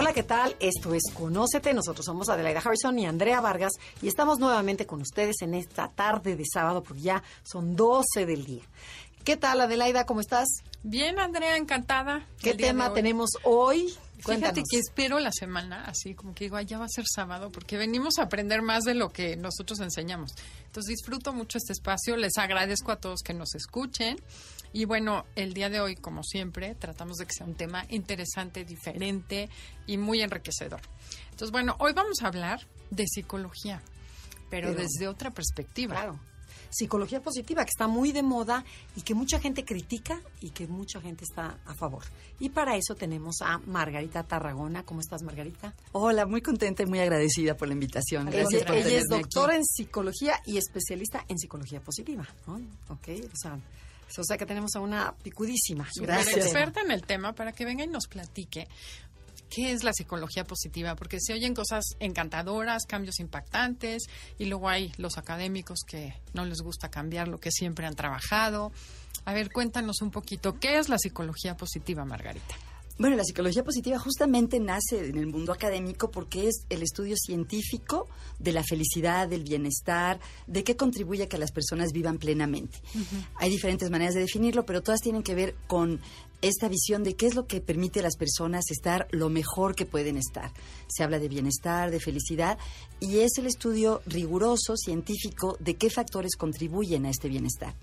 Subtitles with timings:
[0.00, 0.54] Hola, ¿qué tal?
[0.60, 1.74] Esto es Conócete.
[1.74, 6.36] Nosotros somos Adelaida Harrison y Andrea Vargas y estamos nuevamente con ustedes en esta tarde
[6.36, 8.62] de sábado porque ya son 12 del día.
[9.24, 10.06] ¿Qué tal, Adelaida?
[10.06, 10.46] ¿Cómo estás?
[10.84, 12.24] Bien, Andrea, encantada.
[12.40, 13.92] ¿Qué tema tenemos hoy?
[14.22, 14.54] Cuéntanos.
[14.54, 17.76] Fíjate que espero la semana, así como que digo, ya va a ser sábado, porque
[17.76, 20.30] venimos a aprender más de lo que nosotros enseñamos.
[20.66, 24.16] Entonces disfruto mucho este espacio, les agradezco a todos que nos escuchen.
[24.72, 28.64] Y bueno, el día de hoy, como siempre, tratamos de que sea un tema interesante,
[28.64, 29.48] diferente
[29.86, 30.80] y muy enriquecedor.
[31.30, 33.82] Entonces, bueno, hoy vamos a hablar de psicología,
[34.50, 35.94] pero, pero desde otra perspectiva.
[35.94, 36.20] Claro
[36.70, 38.64] psicología positiva, que está muy de moda
[38.96, 42.04] y que mucha gente critica y que mucha gente está a favor.
[42.38, 44.84] Y para eso tenemos a Margarita Tarragona.
[44.84, 45.74] ¿Cómo estás, Margarita?
[45.92, 48.26] Hola, muy contenta y muy agradecida por la invitación.
[48.26, 52.26] Gracias ella, ella es doctora en psicología y especialista en psicología positiva.
[52.88, 53.58] Ok, o sea,
[54.16, 55.86] o sea que tenemos a una picudísima.
[55.96, 56.36] Gracias.
[56.36, 58.68] experta en el tema para que venga y nos platique
[59.50, 60.94] ¿Qué es la psicología positiva?
[60.94, 64.04] Porque se oyen cosas encantadoras, cambios impactantes,
[64.38, 68.72] y luego hay los académicos que no les gusta cambiar lo que siempre han trabajado.
[69.24, 72.54] A ver, cuéntanos un poquito, ¿qué es la psicología positiva, Margarita?
[72.98, 78.08] Bueno, la psicología positiva justamente nace en el mundo académico porque es el estudio científico
[78.40, 80.18] de la felicidad, del bienestar,
[80.48, 82.76] de qué contribuye a que las personas vivan plenamente.
[83.36, 86.00] Hay diferentes maneras de definirlo, pero todas tienen que ver con
[86.42, 89.86] esta visión de qué es lo que permite a las personas estar lo mejor que
[89.86, 90.50] pueden estar.
[90.88, 92.58] Se habla de bienestar, de felicidad,
[92.98, 97.74] y es el estudio riguroso, científico, de qué factores contribuyen a este bienestar.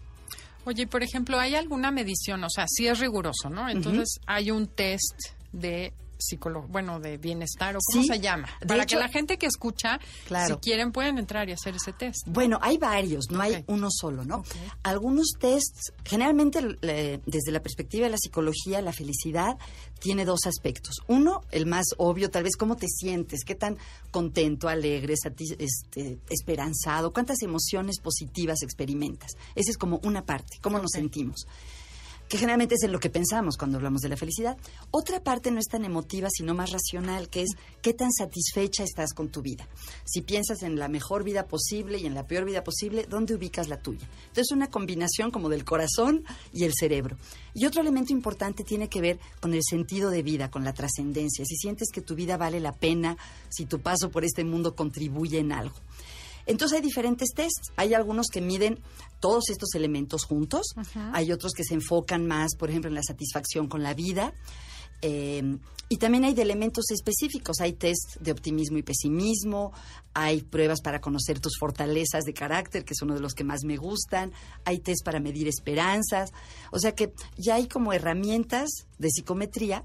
[0.66, 2.44] Oye, por ejemplo, ¿hay alguna medición?
[2.44, 3.70] O sea, sí es riguroso, ¿no?
[3.70, 5.16] Entonces, hay un test
[5.52, 8.48] de psicólogo, bueno, de bienestar o cómo se llama.
[8.68, 10.00] Para que la gente que escucha,
[10.48, 12.28] si quieren, pueden entrar y hacer ese test.
[12.28, 14.44] Bueno, hay varios, no hay uno solo, ¿no?
[14.84, 16.59] Algunos tests, generalmente
[17.25, 19.58] desde la perspectiva de la psicología, la felicidad
[20.00, 20.96] tiene dos aspectos.
[21.08, 23.78] Uno, el más obvio, tal vez cómo te sientes, qué tan
[24.12, 29.31] contento, alegre, este, esperanzado, cuántas emociones positivas experimentas.
[29.56, 31.46] Esa es como una parte, cómo nos sentimos
[32.38, 34.57] generalmente es en lo que pensamos cuando hablamos de la felicidad.
[34.91, 37.50] Otra parte no es tan emotiva, sino más racional, que es
[37.81, 39.68] qué tan satisfecha estás con tu vida.
[40.06, 43.68] Si piensas en la mejor vida posible y en la peor vida posible, ¿dónde ubicas
[43.68, 44.07] la tuya?
[44.28, 47.18] Entonces, una combinación como del corazón y el cerebro.
[47.53, 51.45] Y otro elemento importante tiene que ver con el sentido de vida, con la trascendencia.
[51.45, 53.18] Si sientes que tu vida vale la pena,
[53.50, 55.75] si tu paso por este mundo contribuye en algo.
[56.45, 57.72] Entonces hay diferentes tests.
[57.75, 58.79] Hay algunos que miden
[59.19, 60.67] todos estos elementos juntos.
[61.13, 64.33] Hay otros que se enfocan más, por ejemplo, en la satisfacción con la vida.
[65.01, 65.57] Eh,
[65.88, 67.61] y también hay de elementos específicos.
[67.61, 69.72] Hay test de optimismo y pesimismo.
[70.13, 73.63] Hay pruebas para conocer tus fortalezas de carácter, que es uno de los que más
[73.63, 74.31] me gustan.
[74.63, 76.31] Hay test para medir esperanzas.
[76.72, 79.83] O sea que ya hay como herramientas de psicometría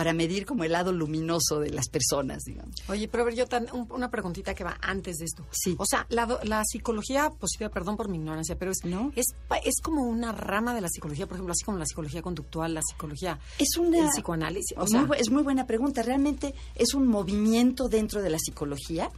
[0.00, 2.74] para medir como el lado luminoso de las personas, digamos.
[2.88, 5.46] Oye, pero a ver, yo tan, una preguntita que va antes de esto.
[5.50, 5.74] Sí.
[5.76, 9.12] O sea, la, psicología positiva, perdón por mi ignorancia, pero es, ¿No?
[9.14, 9.26] es,
[9.62, 12.80] es como una rama de la psicología, por ejemplo, así como la psicología conductual, la
[12.80, 14.74] psicología, es una, el psicoanálisis.
[14.78, 16.02] O sea, es muy buena pregunta.
[16.02, 19.10] Realmente es un movimiento dentro de la psicología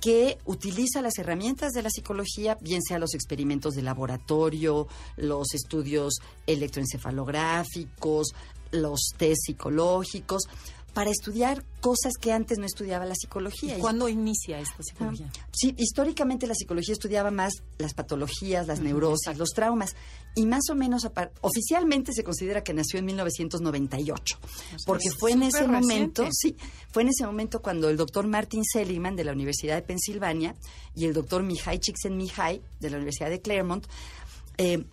[0.00, 4.86] que utiliza las herramientas de la psicología, bien sea los experimentos de laboratorio,
[5.16, 8.34] los estudios electroencefalográficos,
[8.74, 10.44] los test psicológicos,
[10.94, 13.76] para estudiar cosas que antes no estudiaba la psicología.
[13.78, 15.30] ¿Cuándo inicia esta psicología?
[15.52, 19.96] sí, históricamente la psicología estudiaba más las patologías, las neurosis, los traumas,
[20.36, 21.06] y más o menos
[21.42, 24.38] oficialmente se considera que nació en 1998,
[24.86, 26.56] porque fue en ese momento, sí,
[26.90, 30.54] fue en ese momento cuando el doctor Martin Seligman de la Universidad de Pensilvania
[30.94, 33.86] y el doctor Mihai Csikszentmihalyi de la Universidad de Claremont
[34.56, 34.84] eh,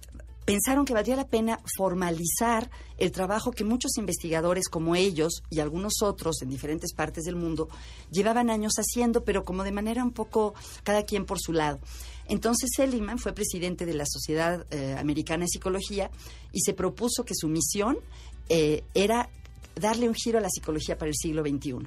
[0.51, 6.01] pensaron que valdría la pena formalizar el trabajo que muchos investigadores como ellos y algunos
[6.03, 7.69] otros en diferentes partes del mundo
[8.11, 10.53] llevaban años haciendo, pero como de manera un poco
[10.83, 11.79] cada quien por su lado.
[12.27, 16.11] Entonces Seligman fue presidente de la Sociedad eh, Americana de Psicología
[16.51, 17.97] y se propuso que su misión
[18.49, 19.29] eh, era
[19.75, 21.77] darle un giro a la psicología para el siglo XXI.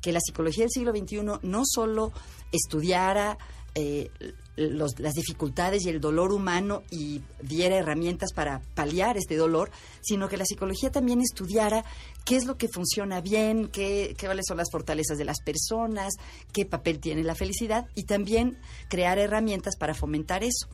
[0.00, 2.12] Que la psicología del siglo XXI no solo
[2.50, 3.36] estudiara
[3.78, 4.10] eh,
[4.56, 9.70] los- las dificultades y el dolor humano y diera herramientas para paliar este dolor,
[10.00, 11.84] sino que la psicología también estudiara
[12.24, 16.14] qué es lo que funciona bien, qué, qué cuáles son las fortalezas de las personas,
[16.54, 18.56] qué papel tiene la felicidad y también
[18.88, 20.68] crear herramientas para fomentar eso.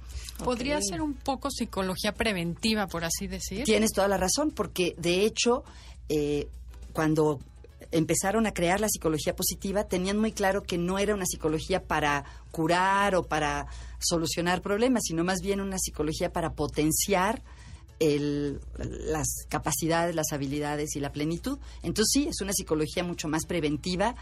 [0.45, 3.65] Podría ser un poco psicología preventiva, por así decir.
[3.65, 5.65] Tienes toda la razón, porque de hecho,
[6.09, 6.47] eh,
[6.93, 7.41] cuando
[7.93, 12.25] empezaron a crear la psicología positiva, tenían muy claro que no era una psicología para
[12.51, 13.67] curar o para
[14.01, 17.43] solucionar problemas, sino más bien una psicología para potenciar
[18.01, 21.59] el- las capacidades, las habilidades y la plenitud.
[21.85, 24.17] Entonces sí, es una psicología mucho más preventiva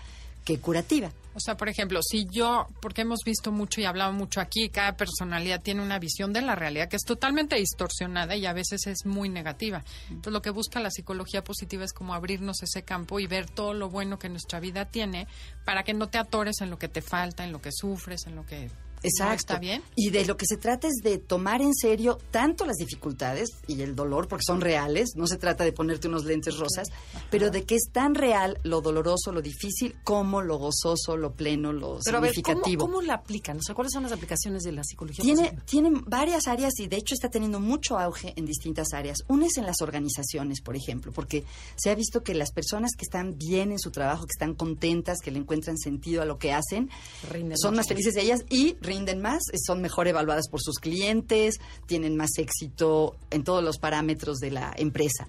[0.44, 1.10] que curativa.
[1.32, 4.96] O sea, por ejemplo, si yo, porque hemos visto mucho y hablado mucho aquí, cada
[4.96, 9.06] personalidad tiene una visión de la realidad que es totalmente distorsionada y a veces es
[9.06, 9.84] muy negativa.
[10.08, 13.74] Entonces, lo que busca la psicología positiva es como abrirnos ese campo y ver todo
[13.74, 15.28] lo bueno que nuestra vida tiene
[15.64, 18.34] para que no te atores en lo que te falta, en lo que sufres, en
[18.34, 18.68] lo que
[19.02, 19.54] Exacto.
[19.54, 19.82] está bien.
[19.96, 23.80] Y de lo que se trata es de tomar en serio tanto las dificultades y
[23.82, 26.88] el dolor, porque son reales, no se trata de ponerte unos lentes rosas,
[27.30, 31.72] pero de que es tan real lo doloroso, lo difícil, como lo gozoso, lo pleno,
[31.72, 32.86] lo Pero a ver, ¿cómo, significativo.
[32.86, 33.58] cómo la aplican?
[33.58, 35.64] O sea, ¿cuáles son las aplicaciones de la psicología Tiene, positiva?
[35.66, 39.18] tiene varias áreas y de hecho está teniendo mucho auge en distintas áreas.
[39.28, 41.44] Una es en las organizaciones, por ejemplo, porque
[41.76, 45.18] se ha visto que las personas que están bien en su trabajo, que están contentas,
[45.22, 46.90] que le encuentran sentido a lo que hacen,
[47.30, 52.16] Rinden son más felices ellas y rinden más, son mejor evaluadas por sus clientes, tienen
[52.16, 55.28] más éxito en todos los parámetros de la empresa.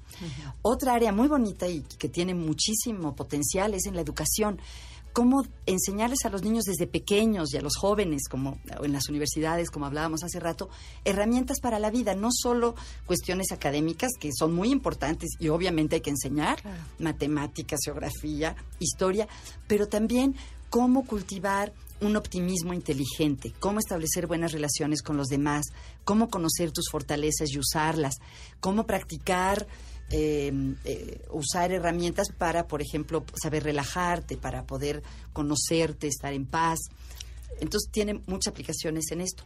[0.64, 4.60] Otra área muy bonita y que tiene muchísimo potencial es en la educación.
[5.14, 9.70] Cómo enseñarles a los niños desde pequeños y a los jóvenes, como en las universidades,
[9.70, 10.70] como hablábamos hace rato,
[11.04, 12.76] herramientas para la vida, no solo
[13.06, 16.60] cuestiones académicas, que son muy importantes y obviamente hay que enseñar,
[16.98, 19.28] matemáticas, geografía, historia,
[19.68, 20.36] pero también
[20.70, 25.68] cómo cultivar un optimismo inteligente, cómo establecer buenas relaciones con los demás,
[26.04, 28.16] cómo conocer tus fortalezas y usarlas,
[28.60, 29.68] cómo practicar,
[30.10, 30.52] eh,
[30.84, 36.80] eh, usar herramientas para, por ejemplo, saber relajarte, para poder conocerte, estar en paz.
[37.60, 39.44] Entonces tiene muchas aplicaciones en esto.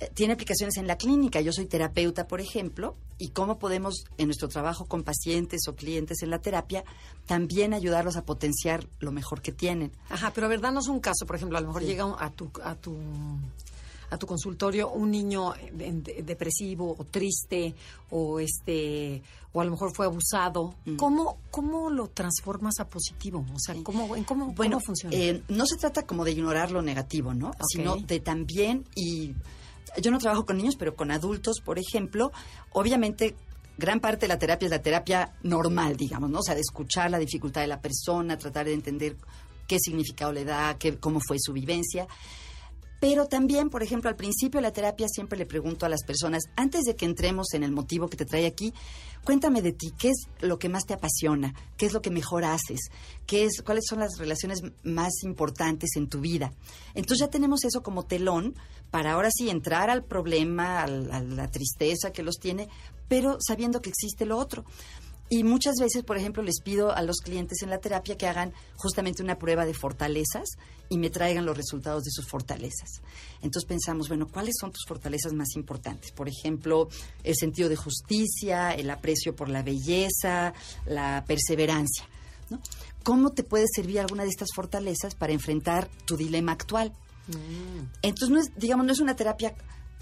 [0.00, 1.40] Eh, Tiene aplicaciones en la clínica.
[1.40, 6.22] Yo soy terapeuta, por ejemplo, y cómo podemos, en nuestro trabajo con pacientes o clientes
[6.22, 6.84] en la terapia,
[7.26, 9.90] también ayudarlos a potenciar lo mejor que tienen.
[10.10, 12.50] Ajá, pero a ver, danos un caso, por ejemplo, a lo mejor llega a tu
[12.62, 12.94] a tu
[14.08, 17.74] a tu consultorio un niño de- depresivo o triste
[18.10, 19.20] o este
[19.52, 20.74] o a lo mejor fue abusado.
[20.84, 20.96] Mm.
[20.96, 23.44] ¿Cómo cómo lo transformas a positivo?
[23.52, 25.16] O sea, ¿cómo en cómo, Bueno, cómo funciona?
[25.16, 27.50] eh, no se trata como de ignorar lo negativo, ¿no?
[27.66, 29.34] Sino de también, y
[30.00, 32.32] yo no trabajo con niños, pero con adultos, por ejemplo,
[32.72, 33.34] obviamente
[33.78, 36.38] gran parte de la terapia es la terapia normal, digamos, ¿no?
[36.38, 39.16] O sea, de escuchar la dificultad de la persona, tratar de entender
[39.66, 42.06] qué significado le da, qué, cómo fue su vivencia.
[43.00, 46.44] Pero también, por ejemplo, al principio de la terapia siempre le pregunto a las personas,
[46.56, 48.72] antes de que entremos en el motivo que te trae aquí,
[49.24, 51.54] cuéntame de ti, ¿qué es lo que más te apasiona?
[51.76, 52.80] ¿Qué es lo que mejor haces?
[53.26, 56.52] ¿Qué es, ¿Cuáles son las relaciones más importantes en tu vida?
[56.94, 58.54] Entonces ya tenemos eso como telón
[58.90, 62.68] para ahora sí entrar al problema, al- a la tristeza que los tiene,
[63.08, 64.64] pero sabiendo que existe lo otro.
[65.28, 68.52] Y muchas veces, por ejemplo, les pido a los clientes en la terapia que hagan
[68.76, 70.50] justamente una prueba de fortalezas
[70.88, 73.02] y me traigan los resultados de sus fortalezas.
[73.42, 76.12] Entonces pensamos, bueno, ¿cuáles son tus fortalezas más importantes?
[76.12, 76.88] Por ejemplo,
[77.24, 80.54] el sentido de justicia, el aprecio por la belleza,
[80.86, 82.08] la perseverancia.
[82.48, 82.60] ¿no?
[83.02, 86.92] ¿Cómo te puede servir alguna de estas fortalezas para enfrentar tu dilema actual?
[88.02, 89.56] Entonces, no es, digamos, no es una terapia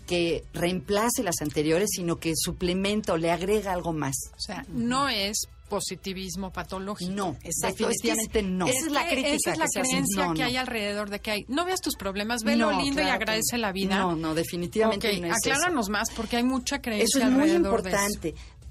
[0.06, 4.14] que reemplace las anteriores, sino que suplementa o le agrega algo más.
[4.37, 7.11] O sea, no es positivismo patológico.
[7.11, 8.66] No, Exacto, definitivamente es no.
[8.66, 10.44] esa es la crítica Esa es la que creencia No, que no.
[10.46, 11.44] hay alrededor de que hay.
[11.49, 13.99] No veas tus problemas, ve lo No, lindo y claro que agradece la vida.
[13.99, 15.52] No, no, definitivamente Ok, no es eso.
[15.52, 17.99] acláranos más porque hay mucha creencia Eso es muy alrededor de eso.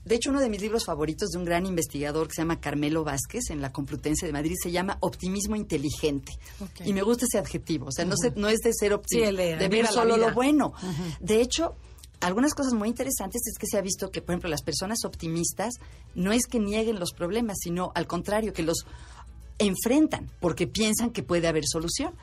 [0.05, 3.03] De hecho, uno de mis libros favoritos de un gran investigador que se llama Carmelo
[3.03, 6.33] Vázquez en la Complutense de Madrid se llama Optimismo Inteligente.
[6.85, 7.87] Y me gusta ese adjetivo.
[7.87, 10.73] O sea, no, se- no es de ser optimista, de ver solo lo bueno.
[11.21, 11.75] De hecho,
[12.19, 15.73] algunas cosas muy interesantes es que se ha visto que, por ejemplo, las personas optimistas
[16.15, 18.85] no es que nieguen los problemas, sino al contrario, que los
[19.59, 22.13] enfrentan porque piensan que puede haber solución.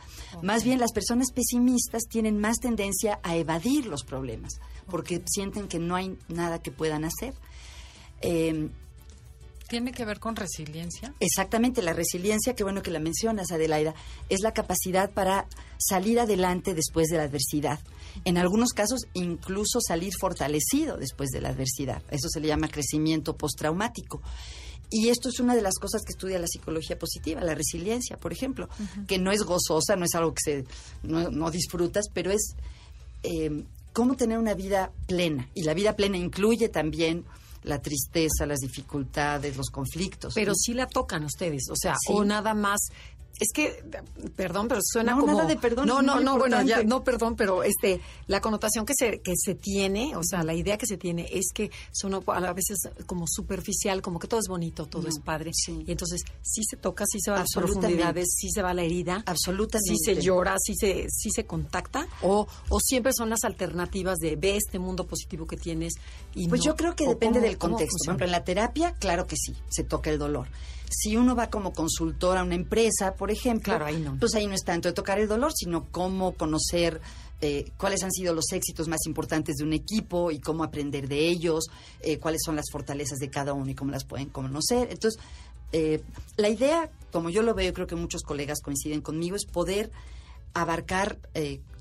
[0.42, 4.60] Más bien las personas pesimistas tienen más tendencia a evadir los problemas
[4.90, 7.34] porque sienten que no hay nada que puedan hacer.
[8.20, 8.68] Eh,
[9.68, 11.14] Tiene que ver con resiliencia.
[11.20, 13.94] Exactamente, la resiliencia, qué bueno que la mencionas, Adelaida,
[14.28, 15.46] es la capacidad para
[15.78, 17.78] salir adelante después de la adversidad.
[18.24, 22.02] En algunos casos, incluso salir fortalecido después de la adversidad.
[22.10, 24.20] Eso se le llama crecimiento postraumático.
[24.90, 28.32] Y esto es una de las cosas que estudia la psicología positiva, la resiliencia, por
[28.32, 28.68] ejemplo,
[29.06, 30.64] que no es gozosa, no es algo que se,
[31.04, 32.56] no, disfrutas, pero es
[33.22, 35.48] eh, cómo tener una vida plena.
[35.54, 37.24] Y la vida plena incluye también
[37.62, 40.34] la tristeza, las dificultades, los conflictos.
[40.34, 42.80] Pero sí la tocan ustedes, o sea, o nada más
[43.40, 43.82] es que,
[44.36, 45.32] perdón, pero suena no, como...
[45.32, 45.86] Nada de perdón.
[45.86, 49.54] No, no, no, bueno, ya, no, perdón, pero este, la connotación que se, que se
[49.54, 54.02] tiene, o sea, la idea que se tiene es que son a veces como superficial,
[54.02, 55.52] como que todo es bonito, todo es padre.
[55.68, 58.74] Y entonces sí se toca, sí se va a las profundidades, sí se va a
[58.74, 59.22] la herida.
[59.26, 59.96] Absolutamente.
[59.96, 62.06] Sí se llora, sí se, sí se contacta.
[62.22, 65.94] O, o siempre son las alternativas de ve este mundo positivo que tienes.
[66.34, 67.96] Y pues yo creo que depende del contexto.
[68.04, 70.48] Por ejemplo, en la terapia, claro que sí, se toca el dolor.
[70.90, 73.78] Si uno va como consultor a una empresa, por ejemplo,
[74.18, 77.00] pues ahí no es tanto de tocar el dolor, sino cómo conocer
[77.42, 81.26] eh, cuáles han sido los éxitos más importantes de un equipo y cómo aprender de
[81.28, 81.64] ellos,
[82.00, 84.88] eh, cuáles son las fortalezas de cada uno y cómo las pueden conocer.
[84.90, 85.22] Entonces,
[85.72, 86.02] eh,
[86.36, 89.90] la idea, como yo lo veo, creo que muchos colegas coinciden conmigo, es poder
[90.52, 91.18] abarcar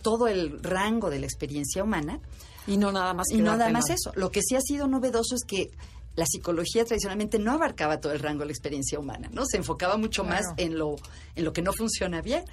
[0.01, 2.21] todo el rango de la experiencia humana.
[2.65, 3.27] Y no nada más.
[3.31, 4.13] Y no nada más eso.
[4.15, 5.71] Lo que sí ha sido novedoso es que
[6.19, 9.45] la psicología tradicionalmente no abarcaba todo el rango de la experiencia humana, ¿no?
[9.45, 10.97] Se enfocaba mucho más en lo,
[11.35, 12.43] en lo que no funciona bien.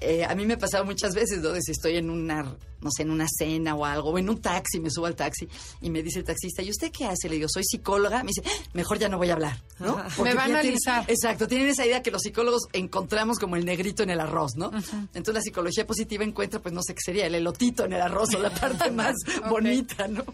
[0.00, 1.54] Eh, a mí me ha pasado muchas veces, ¿no?
[1.58, 4.78] Si estoy en una, no sé, en una cena o algo, o en un taxi,
[4.78, 5.48] me subo al taxi
[5.80, 7.30] y me dice el taxista, ¿y usted qué hace?
[7.30, 8.22] Le digo, soy psicóloga.
[8.22, 8.42] Me dice,
[8.74, 9.96] mejor ya no voy a hablar, ¿no?
[10.22, 11.04] me va a analizar.
[11.08, 14.70] exacto, tienen esa idea que los psicólogos encontramos como el negrito en el arroz, ¿no?
[15.14, 18.34] Entonces la psicología positiva encuentra, pues no sé qué sería, el elotito en el arroz
[18.34, 19.16] o la parte más
[19.48, 20.24] bonita, ¿no?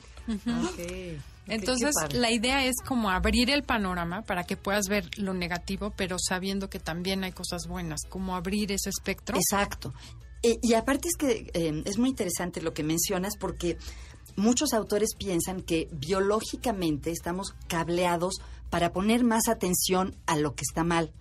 [1.47, 6.17] Entonces, la idea es como abrir el panorama para que puedas ver lo negativo, pero
[6.19, 9.37] sabiendo que también hay cosas buenas, como abrir ese espectro.
[9.37, 9.93] Exacto.
[10.43, 13.79] Eh, y aparte es que eh, es muy interesante lo que mencionas porque
[14.37, 18.35] muchos autores piensan que biológicamente estamos cableados
[18.71, 21.13] para poner más atención a lo que está mal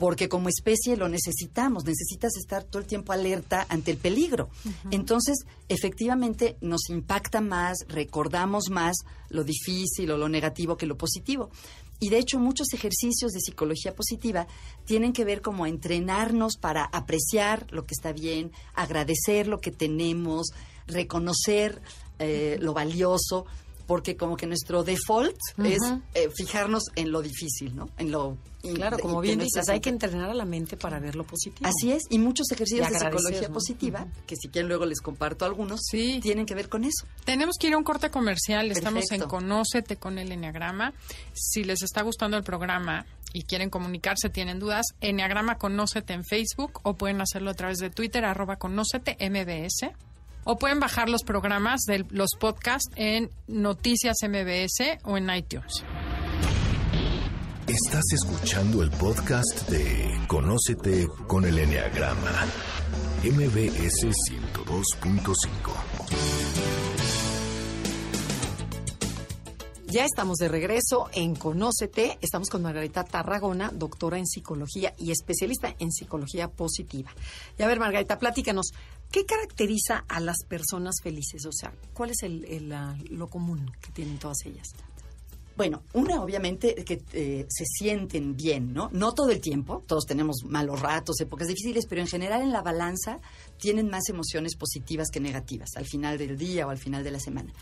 [0.00, 4.48] porque como especie lo necesitamos, necesitas estar todo el tiempo alerta ante el peligro.
[4.90, 8.96] Entonces, efectivamente, nos impacta más, recordamos más
[9.28, 11.50] lo difícil o lo negativo que lo positivo.
[12.00, 14.46] Y de hecho, muchos ejercicios de psicología positiva
[14.86, 20.46] tienen que ver como entrenarnos para apreciar lo que está bien, agradecer lo que tenemos,
[20.86, 21.82] reconocer
[22.18, 23.44] eh, lo valioso
[23.90, 25.80] porque como que nuestro default es
[26.14, 27.90] eh, fijarnos en lo difícil, ¿no?
[27.98, 31.24] En lo Claro, como bien dices, hay que entrenar a la mente para ver lo
[31.24, 31.68] positivo.
[31.68, 35.80] Así es, y muchos ejercicios de psicología positiva, que si quieren luego les comparto algunos,
[35.90, 36.20] sí.
[36.22, 37.04] tienen que ver con eso.
[37.24, 40.92] Tenemos que ir a un corte comercial, estamos en Conócete con el Enneagrama.
[41.32, 46.80] Si les está gustando el programa y quieren comunicarse, tienen dudas, Enneagrama Conócete en Facebook
[46.84, 49.90] o pueden hacerlo a través de Twitter, arroba Conócete MBS
[50.44, 55.84] o pueden bajar los programas de los podcasts en Noticias MBS o en iTunes.
[57.66, 62.46] Estás escuchando el podcast de Conócete con el Enneagrama,
[63.22, 65.36] MBS 102.5.
[69.86, 72.16] Ya estamos de regreso en Conócete.
[72.20, 77.10] Estamos con Margarita Tarragona, doctora en psicología y especialista en psicología positiva.
[77.58, 78.70] Y a ver, Margarita, platícanos,
[79.10, 81.46] ¿qué caracteriza a las personas felices?
[81.46, 82.68] O sea, ¿cuál es el,
[83.10, 84.68] lo común que tienen todas ellas?
[85.56, 88.88] Bueno, una obviamente que eh, se sienten bien, ¿no?
[88.94, 92.62] No todo el tiempo, todos tenemos malos ratos, épocas difíciles, pero en general en la
[92.62, 93.18] balanza
[93.58, 97.20] tienen más emociones positivas que negativas al final del día o al final de la
[97.20, 97.52] semana.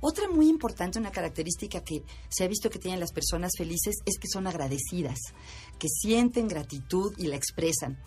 [0.00, 4.18] Otra muy importante, una característica que se ha visto que tienen las personas felices es
[4.18, 5.18] que son agradecidas,
[5.78, 7.98] que sienten gratitud y la expresan.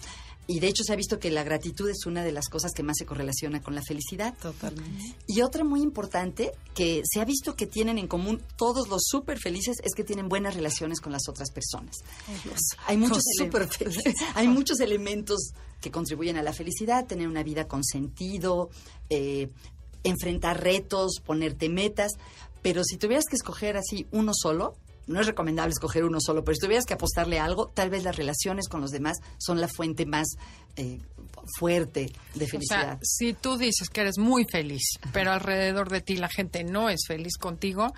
[0.47, 2.83] Y de hecho se ha visto que la gratitud es una de las cosas que
[2.83, 4.35] más se correlaciona con la felicidad.
[4.41, 5.15] Totalmente.
[5.27, 9.39] Y otra muy importante que se ha visto que tienen en común todos los súper
[9.39, 11.95] felices es que tienen buenas relaciones con las otras personas.
[12.85, 13.23] hay, muchos
[14.35, 18.69] hay muchos elementos que contribuyen a la felicidad, tener una vida con sentido,
[19.09, 19.49] eh,
[20.03, 22.11] enfrentar retos, ponerte metas,
[22.61, 24.75] pero si tuvieras que escoger así uno solo,
[25.07, 28.15] no es recomendable escoger uno solo, pero si tuvieras que apostarle algo, tal vez las
[28.15, 30.27] relaciones con los demás son la fuente más
[30.75, 30.99] eh,
[31.57, 32.79] fuerte de felicidad.
[32.79, 34.83] O sea, si tú dices que eres muy feliz,
[35.13, 37.93] pero alrededor de ti la gente no es feliz contigo,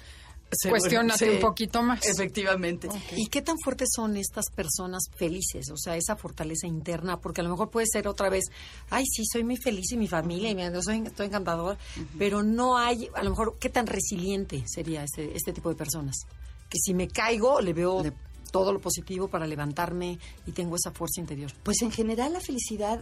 [0.69, 2.05] Cuestiónate un poquito más.
[2.05, 2.87] Efectivamente.
[3.15, 5.69] ¿Y qué tan fuertes son estas personas felices?
[5.71, 8.45] O sea, esa fortaleza interna, porque a lo mejor puede ser otra vez,
[8.89, 11.77] ay, sí, soy muy feliz y mi familia, y me, soy, estoy encantador,
[12.17, 16.25] pero no hay, a lo mejor, ¿qué tan resiliente sería este, este tipo de personas?
[16.69, 18.03] Que si me caigo, le veo
[18.51, 21.51] todo lo positivo para levantarme y tengo esa fuerza interior.
[21.63, 23.01] Pues en general la felicidad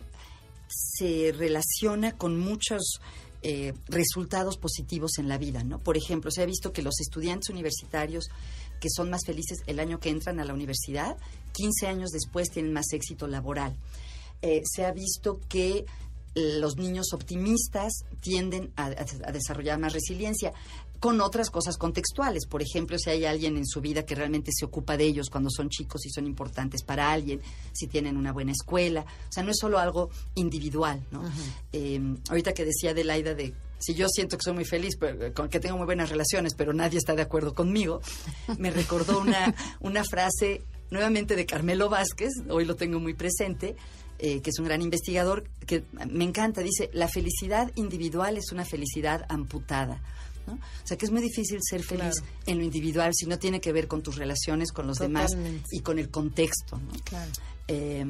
[0.67, 2.99] se relaciona con muchos
[3.41, 5.79] eh, resultados positivos en la vida, ¿no?
[5.79, 8.29] Por ejemplo, se ha visto que los estudiantes universitarios
[8.79, 11.17] que son más felices el año que entran a la universidad,
[11.53, 13.75] 15 años después tienen más éxito laboral.
[14.41, 15.85] Eh, se ha visto que
[16.35, 18.89] los niños optimistas tienden a,
[19.31, 20.53] desarrollar más resiliencia
[20.99, 22.45] con otras cosas contextuales.
[22.47, 25.49] Por ejemplo, si hay alguien en su vida que realmente se ocupa de ellos cuando
[25.49, 27.41] son chicos y son importantes para alguien,
[27.73, 29.01] si tienen una buena escuela.
[29.01, 31.23] O sea, no es solo algo individual, ¿no?
[31.71, 31.99] Eh,
[32.29, 35.59] ahorita que decía Adelaida de si yo siento que soy muy feliz, pero, con que
[35.59, 38.01] tengo muy buenas relaciones, pero nadie está de acuerdo conmigo,
[38.57, 43.75] me recordó una, una frase nuevamente de Carmelo Vázquez, hoy lo tengo muy presente,
[44.17, 48.63] eh, que es un gran investigador, que me encanta, dice, la felicidad individual es una
[48.63, 50.01] felicidad amputada.
[50.47, 50.53] ¿No?
[50.53, 53.71] O sea que es muy difícil ser feliz en lo individual si no tiene que
[53.71, 55.31] ver con tus relaciones con los demás
[55.71, 56.77] y con el contexto.
[56.77, 56.91] ¿no?
[57.03, 57.31] Claro.
[57.67, 58.05] Eh,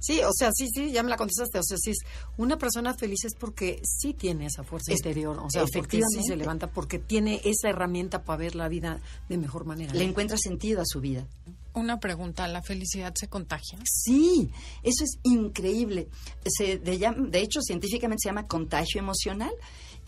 [0.00, 1.58] Sí, o sea, sí, sí, ya me la contestaste.
[1.58, 1.98] O sea, sí, es
[2.36, 5.38] una persona feliz es porque sí tiene esa fuerza interior.
[5.38, 9.38] O sea, efectivamente sí se levanta porque tiene esa herramienta para ver la vida de
[9.38, 9.92] mejor manera.
[9.92, 11.26] Le encuentra sentido a su vida.
[11.74, 13.78] Una pregunta, ¿la felicidad se contagia?
[13.84, 14.50] Sí,
[14.82, 16.08] eso es increíble.
[16.46, 19.52] Se, de, de hecho, científicamente se llama contagio emocional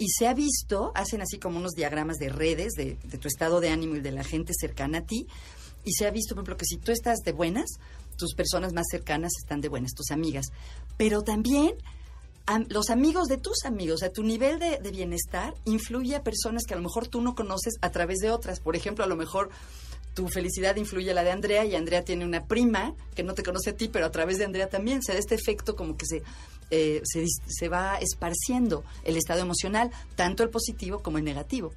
[0.00, 3.60] y se ha visto, hacen así como unos diagramas de redes de, de tu estado
[3.60, 5.26] de ánimo y de la gente cercana a ti,
[5.84, 7.78] y se ha visto, por ejemplo, que si tú estás de buenas,
[8.16, 10.46] tus personas más cercanas están de buenas, tus amigas.
[10.96, 11.74] Pero también
[12.68, 16.74] los amigos de tus amigos, o sea, tu nivel de, bienestar influye a personas que
[16.74, 18.58] a lo mejor tú no conoces a través de otras.
[18.58, 19.50] Por ejemplo, a lo mejor
[20.14, 23.42] tu felicidad influye a la de Andrea y Andrea tiene una prima que no te
[23.42, 25.02] conoce a ti, pero a través de Andrea también.
[25.02, 26.22] se da este efecto como que se,
[26.70, 31.72] eh, se, se va esparciendo el estado emocional, tanto el positivo como el negativo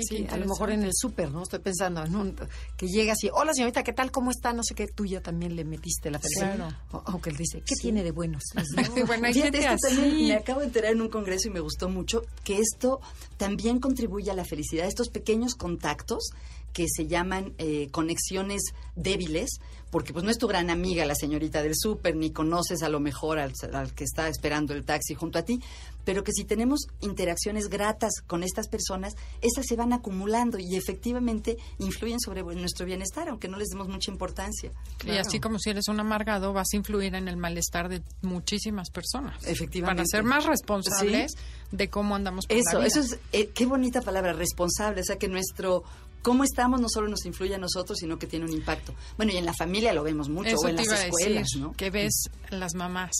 [0.00, 1.42] sí, a lo mejor en el súper, ¿no?
[1.42, 2.36] Estoy pensando en un,
[2.76, 4.10] que llega así, hola señorita, ¿qué tal?
[4.10, 4.52] ¿Cómo está?
[4.52, 6.76] No sé qué, tú ya también le metiste la felicidad.
[7.06, 8.42] Aunque él dice, ¿qué tiene de buenos?
[9.06, 12.58] bueno, esto también me acabo de enterar en un congreso y me gustó mucho que
[12.58, 13.00] esto
[13.36, 14.86] también contribuye a la felicidad.
[14.86, 16.30] Estos pequeños contactos
[16.72, 18.62] que se llaman eh, conexiones
[18.94, 19.58] débiles,
[19.90, 23.00] porque pues no es tu gran amiga la señorita del súper, ni conoces a lo
[23.00, 23.52] mejor al,
[23.94, 25.60] que está esperando el taxi junto a ti,
[26.04, 31.56] pero que si tenemos interacciones gratas con estas personas, esas se van acumulando y efectivamente
[31.78, 34.72] influyen sobre nuestro bienestar, aunque no les demos mucha importancia.
[35.04, 38.90] Y así como si eres un amargado, vas a influir en el malestar de muchísimas
[38.90, 39.46] personas.
[39.46, 40.02] Efectivamente.
[40.02, 41.32] Para ser más responsables
[41.72, 42.88] de cómo andamos por eso, la vida.
[42.88, 45.84] Eso es, eh, qué bonita palabra, responsable, o sea que nuestro
[46.22, 48.94] cómo estamos no solo nos influye a nosotros, sino que tiene un impacto.
[49.16, 51.72] Bueno, y en la familia lo vemos mucho, o en las escuelas, ¿no?
[51.72, 53.10] Que ves las mamás.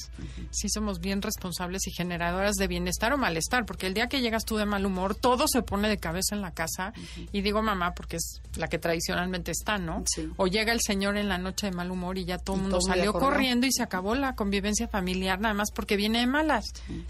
[0.50, 4.44] Sí somos bien responsables y generadoras de bienestar o malestar, porque el día que llegas
[4.44, 6.92] tú de mal humor, todo se pone de cabeza en la casa.
[7.32, 10.04] Y digo mamá porque es la que tradicionalmente está, ¿no?
[10.36, 12.80] O llega el señor en la noche de mal humor y ya todo el mundo
[12.80, 16.66] salió corriendo y se acabó la convivencia familiar, nada más porque viene de malas.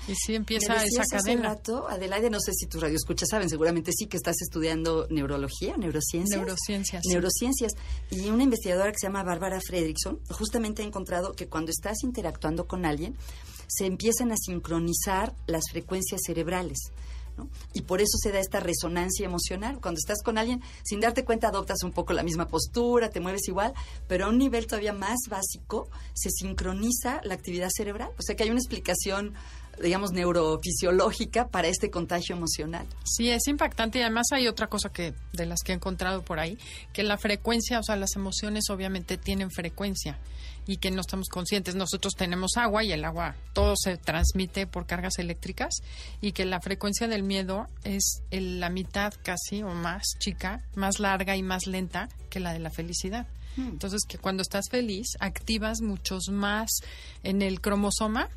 [0.06, 1.50] Y sí empieza esa cadena.
[1.50, 5.76] Hace rato, Adelaide, no sé si tus radioescuchas saben, seguramente sí que estás estudiando neurología,
[5.78, 6.38] neurociencias.
[6.38, 7.02] Neurociencias.
[7.06, 7.72] Neurociencias.
[8.10, 12.66] Y una investigadora que se llama Bárbara Fredrickson justamente ha encontrado que cuando estás interactuando
[12.66, 13.16] con alguien,
[13.66, 16.78] se empiezan a sincronizar las frecuencias cerebrales.
[17.72, 19.78] Y por eso se da esta resonancia emocional.
[19.80, 23.46] Cuando estás con alguien, sin darte cuenta, adoptas un poco la misma postura, te mueves
[23.46, 23.74] igual,
[24.06, 28.10] pero a un nivel todavía más básico, se sincroniza la actividad cerebral.
[28.18, 29.34] O sea que hay una explicación
[29.82, 32.86] digamos, neurofisiológica para este contagio emocional.
[33.04, 36.38] Sí, es impactante y además hay otra cosa que de las que he encontrado por
[36.38, 36.58] ahí,
[36.92, 40.18] que la frecuencia, o sea, las emociones obviamente tienen frecuencia
[40.68, 41.74] y que no estamos conscientes.
[41.74, 45.74] Nosotros tenemos agua y el agua todo se transmite por cargas eléctricas
[46.20, 51.36] y que la frecuencia del miedo es la mitad casi o más chica, más larga
[51.36, 53.26] y más lenta que la de la felicidad.
[53.56, 53.68] Hmm.
[53.68, 56.68] Entonces, que cuando estás feliz, activas muchos más
[57.22, 58.28] en el cromosoma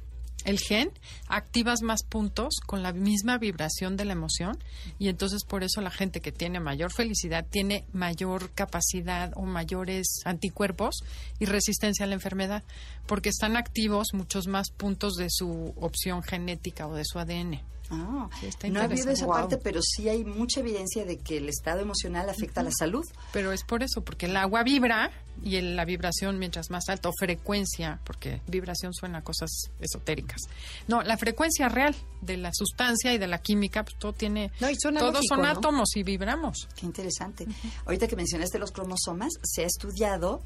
[0.45, 0.91] el gen,
[1.27, 4.57] activas más puntos con la misma vibración de la emoción
[4.99, 10.21] y entonces por eso la gente que tiene mayor felicidad tiene mayor capacidad o mayores
[10.25, 11.03] anticuerpos
[11.39, 12.63] y resistencia a la enfermedad,
[13.07, 17.61] porque están activos muchos más puntos de su opción genética o de su ADN.
[17.91, 18.29] Ah,
[18.69, 22.29] no ha habido esa parte, pero sí hay mucha evidencia de que el estado emocional
[22.29, 23.03] afecta a la salud.
[23.33, 25.11] Pero es por eso, porque el agua vibra
[25.43, 29.49] y la vibración mientras más alta, o frecuencia, porque vibración suena a cosas
[29.79, 30.39] esotéricas.
[30.87, 34.51] No, la frecuencia real de la sustancia y de la química, pues todo tiene...
[34.99, 36.69] todos son átomos y vibramos.
[36.75, 37.45] Qué interesante.
[37.85, 40.41] Ahorita que mencionaste los cromosomas, se ha estudiado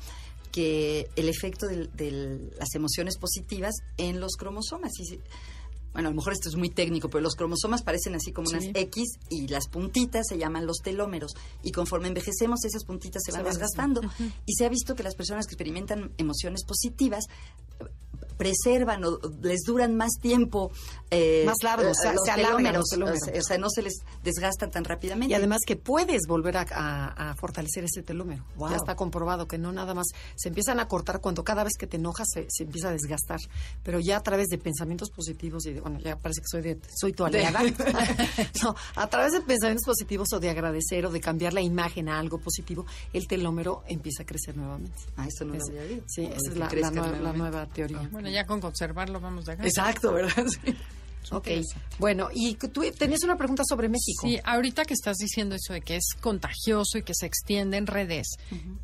[0.56, 4.94] que el efecto de, las emociones positivas en los cromosomas.
[5.00, 5.20] Y
[5.96, 8.66] bueno, a lo mejor esto es muy técnico, pero los cromosomas parecen así como unas
[8.66, 11.36] X y las puntitas se llaman los telómeros.
[11.64, 14.02] Y conforme envejecemos, esas puntitas se van desgastando.
[14.46, 17.28] Y se ha visto que las personas que experimentan emociones positivas
[18.38, 20.72] preservan o les duran más tiempo.
[21.12, 23.94] Eh, más largo, los se alargan los telómeros, o sea, no se les
[24.24, 25.32] desgastan tan rápidamente.
[25.32, 28.46] Y además que puedes volver a, fortalecer ese telómero.
[28.70, 31.88] Ya está comprobado que no nada más se empiezan a cortar cuando cada vez que
[31.88, 33.40] te enojas se, empieza a desgastar,
[33.84, 36.80] pero ya a través de pensamientos positivos y de, bueno, ya parece que soy de,
[36.96, 37.62] soy tu aliada.
[38.64, 42.20] no, a través de pensamientos positivos o de agradecer o de cambiar la imagen a
[42.20, 44.98] algo positivo, el telómero empieza a crecer nuevamente.
[45.18, 46.92] Ah, eso no lo había Sí, esa es la,
[47.34, 48.08] nueva, teoría.
[48.12, 49.64] bueno, ya con conservarlo vamos de acá.
[49.64, 50.46] Exacto, ¿verdad?
[51.26, 51.36] Sí.
[51.36, 51.48] Ok,
[51.98, 54.28] bueno, y tú tenías una pregunta sobre México.
[54.28, 57.88] Sí, ahorita que estás diciendo eso de que es contagioso y que se extiende en
[57.88, 58.28] redes,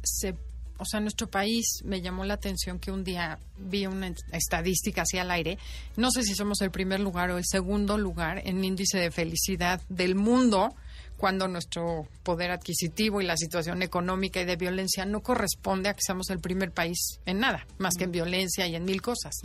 [0.01, 0.35] se
[0.81, 5.19] o sea, nuestro país me llamó la atención que un día vi una estadística así
[5.19, 5.59] al aire.
[5.95, 9.79] No sé si somos el primer lugar o el segundo lugar en índice de felicidad
[9.89, 10.73] del mundo
[11.21, 16.01] cuando nuestro poder adquisitivo y la situación económica y de violencia no corresponde a que
[16.01, 19.35] seamos el primer país en nada, más que en violencia y en mil cosas.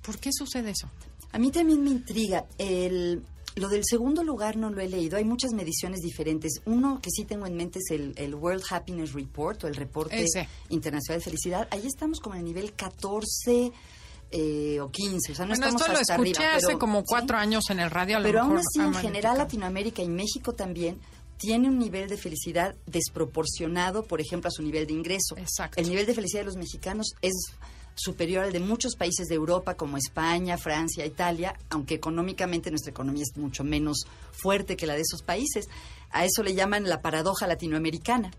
[0.00, 0.88] ¿Por qué sucede eso?
[1.32, 2.46] A mí también me intriga.
[2.56, 3.22] El,
[3.54, 5.18] lo del segundo lugar no lo he leído.
[5.18, 6.62] Hay muchas mediciones diferentes.
[6.64, 10.24] Uno que sí tengo en mente es el, World Happiness Report o el Reporte
[10.70, 11.68] Internacional de Felicidad.
[11.70, 13.72] Ahí estamos como en el nivel 14
[14.30, 15.32] eh, o 15.
[15.32, 18.18] O sea, no estamos esto lo escuché hace como cuatro años en el radio.
[18.22, 20.98] pero aún así, en general, Latinoamérica y México también
[21.38, 25.36] tiene un nivel de felicidad desproporcionado, por ejemplo, a su nivel de ingreso.
[25.36, 25.80] Exacto.
[25.80, 27.34] El nivel de felicidad de los mexicanos es
[27.94, 33.22] superior al de muchos países de Europa como España, Francia, Italia, aunque económicamente nuestra economía
[33.22, 35.66] es mucho menos fuerte que la de esos países.
[36.10, 38.30] A eso le llaman la paradoja latinoamericana.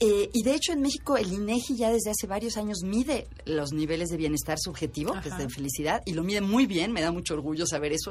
[0.00, 3.72] Eh, y de hecho en México el INEGI ya desde hace varios años mide los
[3.72, 7.12] niveles de bienestar subjetivo, que es de felicidad, y lo mide muy bien, me da
[7.12, 8.10] mucho orgullo saber eso.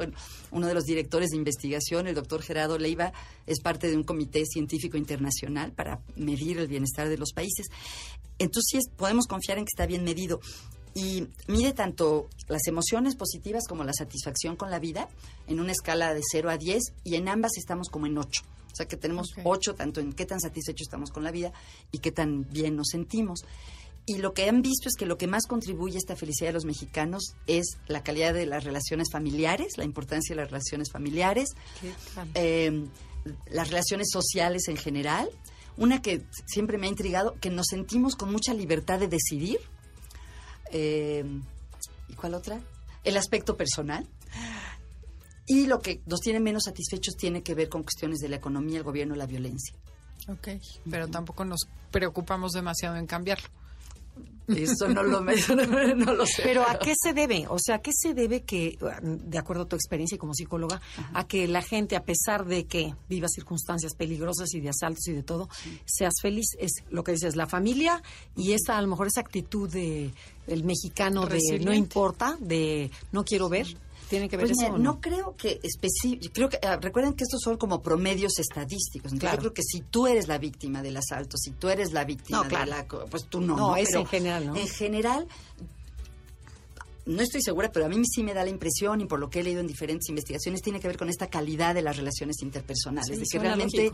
[0.52, 3.12] Uno de los directores de investigación, el doctor Gerardo Leiva,
[3.46, 7.68] es parte de un comité científico internacional para medir el bienestar de los países.
[8.40, 10.40] Entonces podemos confiar en que está bien medido.
[10.96, 15.10] Y mide tanto las emociones positivas como la satisfacción con la vida
[15.48, 18.44] en una escala de 0 a 10 y en ambas estamos como en 8.
[18.74, 21.54] O sea que tenemos 8 tanto en qué tan satisfechos estamos con la vida
[21.92, 23.46] y qué tan bien nos sentimos.
[24.06, 26.54] Y lo que han visto es que lo que más contribuye a esta felicidad de
[26.54, 31.50] los mexicanos es la calidad de las relaciones familiares, la importancia de las relaciones familiares,
[32.34, 32.86] eh,
[33.46, 35.30] las relaciones sociales en general
[35.78, 39.60] una que siempre me ha intrigado, que nos sentimos con mucha libertad de decidir.
[40.72, 41.26] Eh,
[42.10, 42.62] ¿Y cuál otra?
[43.04, 44.08] El aspecto personal.
[45.46, 48.78] Y lo que nos tiene menos satisfechos tiene que ver con cuestiones de la economía,
[48.78, 49.76] el gobierno y la violencia.
[50.30, 50.48] Ok,
[50.90, 53.50] pero tampoco nos preocupamos demasiado en cambiarlo.
[54.48, 55.22] Eso no lo,
[55.96, 56.44] no lo sé.
[56.44, 57.46] Pero ¿a qué se debe?
[57.48, 60.82] O sea, ¿a qué se debe que, de acuerdo a tu experiencia como psicóloga,
[61.14, 65.14] a que la gente, a pesar de que viva circunstancias peligrosas y de asaltos y
[65.14, 65.50] de todo,
[65.86, 66.48] seas feliz?
[66.60, 68.02] Es lo que dices, la familia
[68.36, 70.12] y esta, a lo mejor, esa actitud de
[70.48, 73.68] el mexicano de no importa, de no quiero ver
[74.14, 74.78] tiene que ver pues eso?
[74.78, 75.02] no?
[75.02, 76.32] creo que específico.
[76.32, 79.12] Creo que ah, recuerden que estos son como promedios estadísticos.
[79.12, 82.04] Entonces yo creo que si tú eres la víctima del asalto, si tú eres la
[82.04, 83.58] víctima de la, pues tú no.
[83.58, 84.56] No, no es en general, ¿no?
[84.56, 85.28] En general,
[87.06, 89.40] no estoy segura, pero a mí sí me da la impresión, y por lo que
[89.40, 93.20] he leído en diferentes investigaciones, tiene que ver con esta calidad de las relaciones interpersonales,
[93.20, 93.92] de que realmente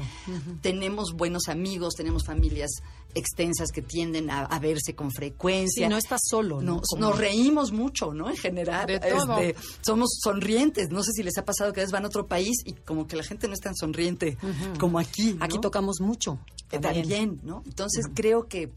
[0.62, 2.72] tenemos buenos amigos, tenemos familias
[3.16, 5.88] extensas que tienden a, verse con frecuencia.
[5.88, 6.82] Sí, no estás solo, ¿no?
[6.98, 8.30] Nos, reímos mucho, ¿no?
[8.30, 8.90] En general.
[8.90, 10.90] Este, somos sonrientes.
[10.90, 13.08] No sé si les ha pasado que a veces van a otro país y como
[13.08, 14.38] que la gente no es tan sonriente
[14.80, 15.38] como aquí.
[15.40, 16.40] Aquí tocamos mucho.
[16.70, 17.64] También, ¿no?
[17.66, 18.72] Entonces creo que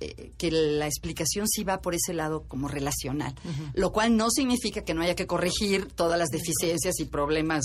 [0.00, 3.34] eh, que la explicación sí va por ese lado como relacional,
[3.74, 7.64] lo cual no significa que no haya que corregir todas las deficiencias y problemas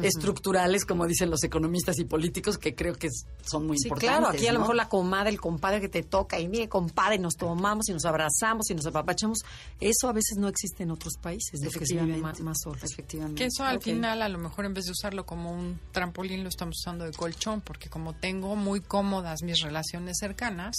[0.00, 3.08] estructurales, como dicen los economistas y políticos, que creo que
[3.42, 4.18] son muy sí, importantes.
[4.18, 7.18] Claro, aquí a lo mejor la comadre, el compadre que te toca, y mire, compadre,
[7.18, 9.40] nos tomamos y nos abrazamos y nos apapachamos,
[9.80, 12.82] eso a veces no existe en otros países, de que más, más solos.
[12.82, 13.38] Efectivamente.
[13.38, 16.48] Que eso al final, a lo mejor en vez de usarlo como un trampolín, lo
[16.48, 20.76] estamos usando de colchón, porque como tengo muy cómodas mis relaciones cercanas,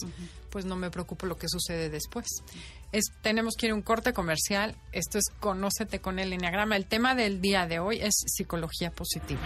[0.53, 2.27] pues no me preocupo lo que sucede después.
[2.91, 4.75] Es, tenemos que ir a un corte comercial.
[4.91, 6.77] Esto es Conócete con el Enneagrama.
[6.77, 9.41] El tema del día de hoy es psicología positiva.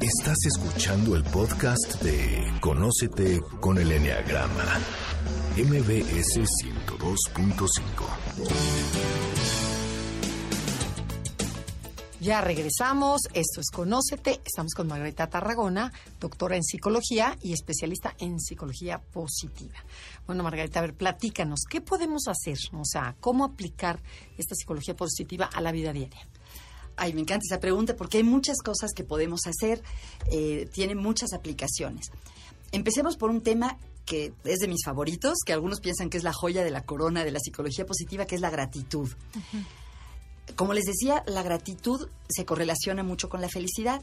[0.00, 4.80] Estás escuchando el podcast de Conócete con el Enneagrama.
[5.56, 9.37] MBS 102.5.
[12.20, 18.40] Ya regresamos, esto es Conócete, estamos con Margarita Tarragona, doctora en psicología y especialista en
[18.40, 19.76] psicología positiva.
[20.26, 22.58] Bueno, Margarita, a ver, platícanos, ¿qué podemos hacer?
[22.72, 24.00] O sea, ¿cómo aplicar
[24.36, 26.26] esta psicología positiva a la vida diaria?
[26.96, 29.80] Ay, me encanta esa pregunta porque hay muchas cosas que podemos hacer,
[30.32, 32.10] eh, tiene muchas aplicaciones.
[32.72, 36.32] Empecemos por un tema que es de mis favoritos, que algunos piensan que es la
[36.32, 39.08] joya de la corona de la psicología positiva, que es la gratitud.
[40.56, 44.02] Como les decía, la gratitud se correlaciona mucho con la felicidad.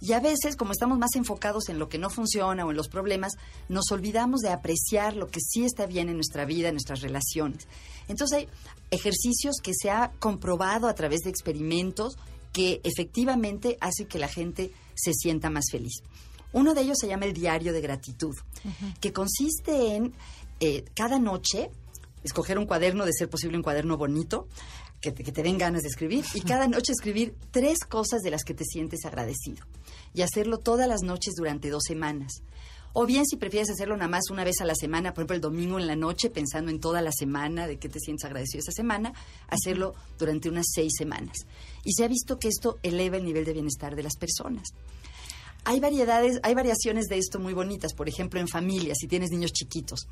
[0.00, 2.88] Y a veces, como estamos más enfocados en lo que no funciona o en los
[2.88, 3.34] problemas,
[3.68, 7.66] nos olvidamos de apreciar lo que sí está bien en nuestra vida, en nuestras relaciones.
[8.08, 8.48] Entonces hay
[8.90, 12.16] ejercicios que se ha comprobado a través de experimentos
[12.52, 16.02] que efectivamente hacen que la gente se sienta más feliz.
[16.52, 18.34] Uno de ellos se llama el diario de gratitud,
[19.00, 20.14] que consiste en
[20.60, 21.70] eh, cada noche
[22.22, 24.46] escoger un cuaderno, de ser posible un cuaderno bonito,
[25.04, 28.30] que te, que te den ganas de escribir, y cada noche escribir tres cosas de
[28.30, 29.66] las que te sientes agradecido.
[30.14, 32.42] Y hacerlo todas las noches durante dos semanas.
[32.94, 35.40] O bien si prefieres hacerlo nada más una vez a la semana, por ejemplo el
[35.42, 38.72] domingo en la noche, pensando en toda la semana, de qué te sientes agradecido esa
[38.72, 39.12] semana,
[39.48, 41.36] hacerlo durante unas seis semanas.
[41.84, 44.68] Y se ha visto que esto eleva el nivel de bienestar de las personas.
[45.64, 49.52] Hay variedades, hay variaciones de esto muy bonitas, por ejemplo, en familia, si tienes niños
[49.52, 50.06] chiquitos.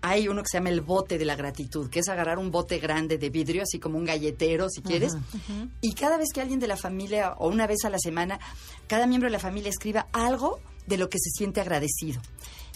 [0.00, 2.78] Hay uno que se llama el bote de la gratitud, que es agarrar un bote
[2.78, 5.16] grande de vidrio, así como un galletero, si quieres,
[5.80, 8.38] y cada vez que alguien de la familia, o una vez a la semana,
[8.86, 12.20] cada miembro de la familia escriba algo de lo que se siente agradecido.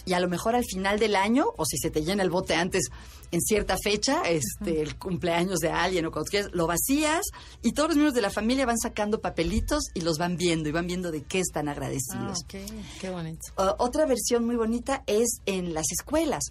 [0.05, 2.55] Y a lo mejor al final del año, o si se te llena el bote
[2.55, 2.89] antes,
[3.31, 7.25] en cierta fecha, este, el cumpleaños de alguien o cuando quieras, lo vacías
[7.63, 10.71] y todos los miembros de la familia van sacando papelitos y los van viendo y
[10.71, 12.39] van viendo de qué están agradecidos.
[12.43, 12.57] Ah.
[13.01, 13.39] Qué bonito.
[13.57, 16.43] Uh, otra versión muy bonita es en las escuelas.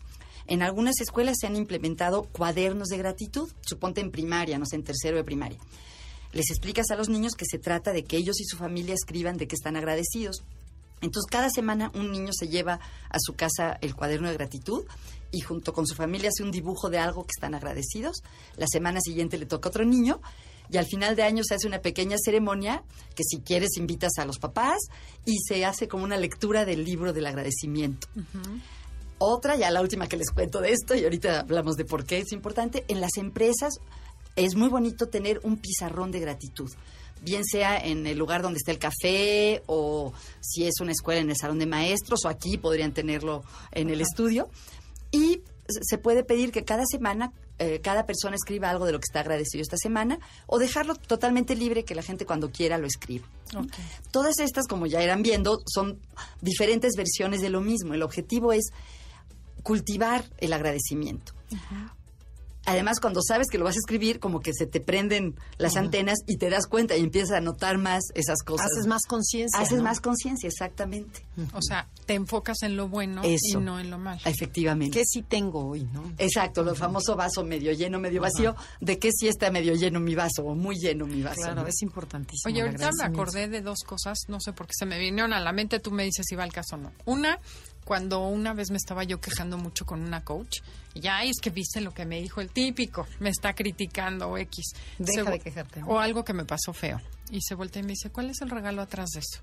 [0.47, 4.83] En algunas escuelas se han implementado cuadernos de gratitud, suponte en primaria, no sé, en
[4.83, 5.59] tercero de primaria.
[6.33, 9.37] Les explicas a los niños que se trata de que ellos y su familia escriban
[9.37, 10.43] de que están agradecidos.
[11.03, 14.85] Entonces, cada semana un niño se lleva a su casa el cuaderno de gratitud
[15.33, 18.23] y junto con su familia hace un dibujo de algo que están agradecidos.
[18.57, 20.21] La semana siguiente le toca a otro niño
[20.71, 22.85] y al final de año se hace una pequeña ceremonia
[23.15, 24.79] que si quieres invitas a los papás
[25.25, 28.09] y se hace como una lectura del libro del agradecimiento.
[29.19, 32.19] Otra, ya la última que les cuento de esto y ahorita hablamos de por qué
[32.19, 33.75] es importante, en las empresas
[34.37, 36.71] es muy bonito tener un pizarrón de gratitud
[37.23, 41.31] bien sea en el lugar donde está el café o si es una escuela en
[41.31, 44.51] el salón de maestros o aquí podrían tenerlo en el estudio.
[45.11, 49.05] Y se puede pedir que cada semana eh, cada persona escriba algo de lo que
[49.09, 53.27] está agradecido esta semana o dejarlo totalmente libre que la gente cuando quiera lo escriba.
[54.11, 56.01] Todas estas, como ya irán viendo, son
[56.41, 57.95] diferentes versiones de lo mismo.
[57.95, 58.73] El objetivo es
[59.63, 61.35] cultivar el agradecimiento.
[62.65, 66.21] Además, cuando sabes que lo vas a escribir, como que se te prenden las antenas
[66.27, 68.67] y te das cuenta y empiezas a notar más esas cosas.
[68.73, 69.61] Haces más conciencia.
[69.61, 69.85] Haces ¿no?
[69.85, 71.25] más conciencia, exactamente.
[71.55, 73.59] O sea, te enfocas en lo bueno Eso.
[73.59, 74.21] y no en lo malo.
[74.25, 74.99] Efectivamente.
[74.99, 76.13] ¿Qué sí tengo hoy, no?
[76.19, 78.55] Exacto, lo famoso vaso medio lleno, medio vacío.
[78.81, 81.41] ¿De qué sí está medio lleno mi vaso o muy lleno mi vaso?
[81.41, 81.67] Claro, ¿no?
[81.67, 82.53] es importantísimo.
[82.53, 85.33] Oye, el ahorita me acordé de dos cosas, no sé por qué se me vinieron
[85.33, 86.93] a la mente, tú me dices si va al caso o no.
[87.07, 87.39] Una,
[87.85, 90.61] cuando una vez me estaba yo quejando mucho con una coach,
[90.95, 94.29] y ya, "Ay, es que viste lo que me dijo el típico, me está criticando
[94.29, 94.73] o X.
[94.99, 95.83] Deja Se- de quejarte.
[95.87, 97.01] O algo que me pasó feo.
[97.31, 99.41] Y se voltea y me dice, ¿cuál es el regalo atrás de eso?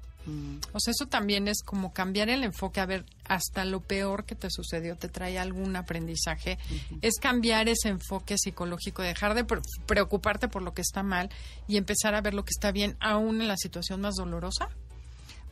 [0.74, 4.36] O sea, eso también es como cambiar el enfoque, a ver, hasta lo peor que
[4.36, 6.60] te sucedió te trae algún aprendizaje.
[7.02, 11.32] Es cambiar ese enfoque psicológico, dejar de pre- preocuparte por lo que está mal
[11.68, 14.70] y empezar a ver lo que está bien, aún en la situación más dolorosa.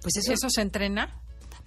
[0.04, 1.10] Pues Eso, eso, se entrena.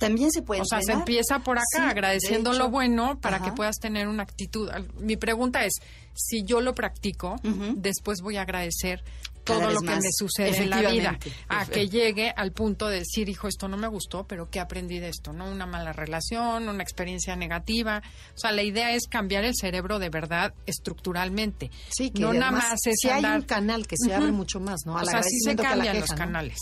[0.00, 3.44] También se puede O sea, se empieza por acá, Sí, agradeciendo lo bueno para Ajá.
[3.44, 4.68] que puedas tener una actitud.
[4.98, 5.74] Mi pregunta es,
[6.14, 7.36] si yo lo practico,
[7.76, 9.04] después voy a agradecer
[9.44, 13.28] todo lo que me sucede en la vida, a que llegue al punto de decir,
[13.28, 15.32] hijo, esto no me gustó, pero ¿qué aprendí de esto?
[15.32, 15.50] ¿No?
[15.50, 18.02] Una mala relación, una experiencia negativa.
[18.34, 21.70] O sea, la idea es cambiar el cerebro de verdad estructuralmente.
[21.90, 24.60] Sí, que no nada más es si hay hay un canal que se abre mucho
[24.60, 24.94] más, ¿no?
[24.94, 26.16] O Al sea, sí se cambian los ¿no?
[26.16, 26.58] canales.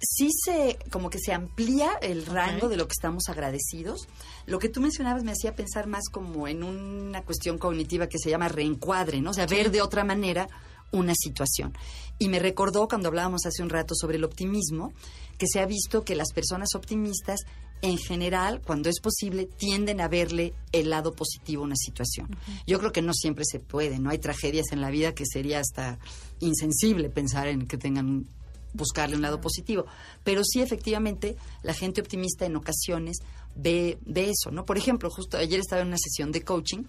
[0.00, 4.08] Sí se como que se amplía el rango de lo que estamos agradecidos.
[4.46, 8.30] Lo que tú mencionabas me hacía pensar más como en una cuestión cognitiva que se
[8.30, 9.30] llama reencuadre, ¿no?
[9.30, 10.48] O sea, ver de otra manera
[10.92, 11.74] una situación.
[12.18, 14.92] Y me recordó cuando hablábamos hace un rato sobre el optimismo,
[15.38, 17.40] que se ha visto que las personas optimistas
[17.82, 22.28] en general, cuando es posible, tienden a verle el lado positivo a una situación.
[22.66, 25.60] Yo creo que no siempre se puede, no hay tragedias en la vida que sería
[25.60, 25.98] hasta
[26.40, 28.26] insensible pensar en que tengan
[28.72, 29.86] buscarle un lado positivo.
[30.24, 33.18] Pero sí, efectivamente, la gente optimista en ocasiones
[33.54, 34.64] ve, ve eso, ¿no?
[34.64, 36.84] Por ejemplo, justo ayer estaba en una sesión de coaching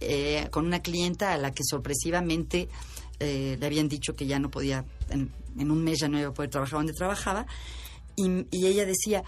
[0.00, 2.68] eh, con una clienta a la que sorpresivamente
[3.18, 6.30] eh, le habían dicho que ya no podía, en, en un mes ya no iba
[6.30, 7.46] a poder trabajar donde trabajaba,
[8.16, 9.22] y, y ella decía,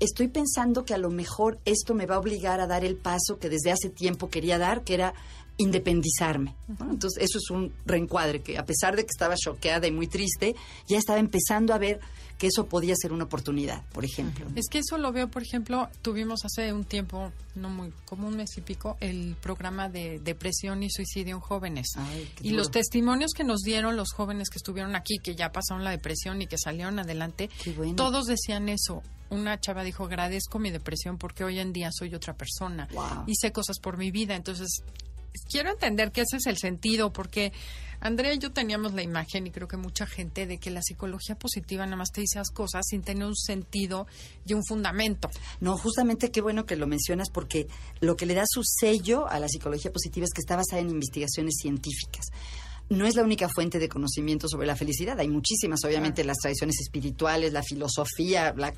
[0.00, 3.38] estoy pensando que a lo mejor esto me va a obligar a dar el paso
[3.38, 5.14] que desde hace tiempo quería dar, que era
[5.58, 6.54] independizarme.
[6.68, 6.90] ¿no?
[6.90, 10.54] Entonces, eso es un reencuadre que a pesar de que estaba choqueada y muy triste,
[10.86, 12.00] ya estaba empezando a ver
[12.38, 14.46] que eso podía ser una oportunidad, por ejemplo.
[14.54, 18.36] Es que eso lo veo, por ejemplo, tuvimos hace un tiempo, no muy, como un
[18.36, 21.88] mes y pico, el programa de depresión y suicidio en jóvenes.
[21.96, 22.58] Ay, y duro.
[22.58, 26.42] los testimonios que nos dieron los jóvenes que estuvieron aquí, que ya pasaron la depresión
[26.42, 27.96] y que salieron adelante, bueno.
[27.96, 29.02] todos decían eso.
[29.28, 32.86] Una chava dijo, agradezco mi depresión porque hoy en día soy otra persona.
[32.92, 33.24] Wow.
[33.26, 34.36] Hice cosas por mi vida.
[34.36, 34.84] Entonces,
[35.48, 37.52] quiero entender que ese es el sentido, porque
[38.00, 41.36] Andrea y yo teníamos la imagen, y creo que mucha gente, de que la psicología
[41.36, 44.06] positiva nada más te dice las cosas sin tener un sentido
[44.46, 45.30] y un fundamento.
[45.60, 47.66] No, justamente qué bueno que lo mencionas porque
[48.00, 50.90] lo que le da su sello a la psicología positiva es que está basada en
[50.90, 52.26] investigaciones científicas.
[52.88, 55.18] No es la única fuente de conocimiento sobre la felicidad.
[55.18, 58.72] Hay muchísimas, obviamente, las tradiciones espirituales, la filosofía, la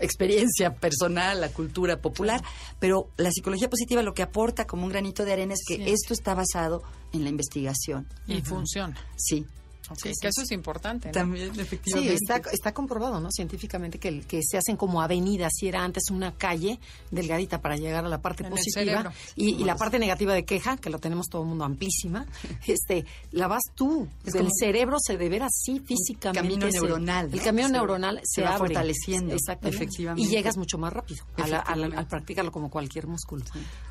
[0.00, 2.42] experiencia personal, la cultura popular,
[2.78, 5.84] pero la psicología positiva lo que aporta como un granito de arena es que Sí.
[5.90, 6.82] esto está basado
[7.12, 8.06] en la investigación.
[8.26, 8.96] Y funciona.
[9.16, 9.46] Sí.
[9.90, 10.46] Ok, Sí, sí, que eso sí.
[10.46, 11.08] es importante.
[11.08, 11.12] ¿no?
[11.12, 12.14] También, Sí, efectivamente.
[12.14, 13.30] está, está comprobado, ¿no?
[13.30, 16.78] Científicamente que, el- que se hacen como avenidas, si era antes una calle
[17.10, 20.76] delgadita para llegar a la parte En positiva y, y la parte negativa de queja,
[20.76, 22.26] que lo tenemos todo el mundo amplísima,
[22.66, 24.08] este, la vas tú.
[24.24, 26.40] Es el cerebro se de ver así físicamente.
[26.48, 27.42] camino se- neuronal, El ¿no?
[27.44, 28.68] camino Se- neuronal se se, va abre.
[28.68, 29.76] fortaleciendo, Exactamente.
[29.84, 30.28] efectivamente.
[30.28, 32.10] Y llegas mucho más rápido a la- a la- al Efectivamente.
[32.10, 33.44] practicarlo como cualquier músculo.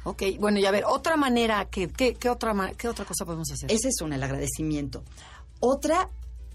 [0.03, 3.25] Ok, bueno, y a ver, otra manera, que, que- ¿qué, otra, ma- ¿qué otra cosa
[3.25, 3.71] podemos hacer?
[3.71, 5.03] Ese es una, el agradecimiento.
[5.59, 6.09] Otra,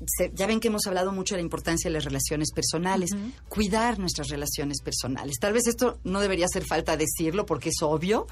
[0.06, 3.10] se- ya ven que hemos hablado mucho de la importancia de las relaciones personales,
[3.48, 5.36] cuidar nuestras relaciones personales.
[5.40, 8.26] Tal vez esto no debería hacer falta decirlo porque es obvio,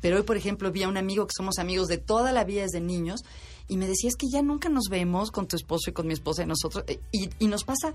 [0.00, 2.62] pero hoy, por ejemplo, vi a un amigo que somos amigos de toda la vida
[2.62, 3.20] desde niños
[3.68, 6.12] y me decía, es que ya nunca nos vemos con tu esposo y con mi
[6.12, 6.82] esposa y nosotros.
[6.88, 7.92] eh, Y, y nos pasa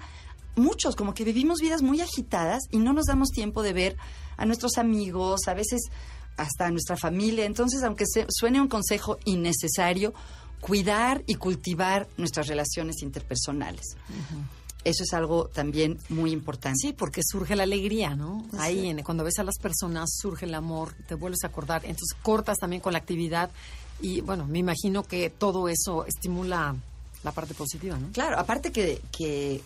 [0.56, 3.98] muchos, como que vivimos vidas muy agitadas y no nos damos tiempo de ver
[4.38, 5.82] a nuestros amigos, a veces
[6.38, 7.46] hasta a nuestra familia.
[7.46, 10.14] Entonces, aunque se- suene un consejo innecesario,
[10.62, 13.96] cuidar y cultivar nuestras relaciones interpersonales.
[14.84, 16.78] Eso es algo también muy importante.
[16.82, 18.46] Sí, porque surge la alegría, ¿no?
[18.58, 21.84] Ahí, en- cuando ves a las personas, surge el amor, te vuelves a acordar.
[21.84, 23.50] Entonces, cortas también con la actividad.
[24.00, 26.76] Y bueno, me imagino que todo eso estimula
[27.24, 28.12] la parte positiva, ¿no?
[28.14, 29.62] Claro, aparte que, que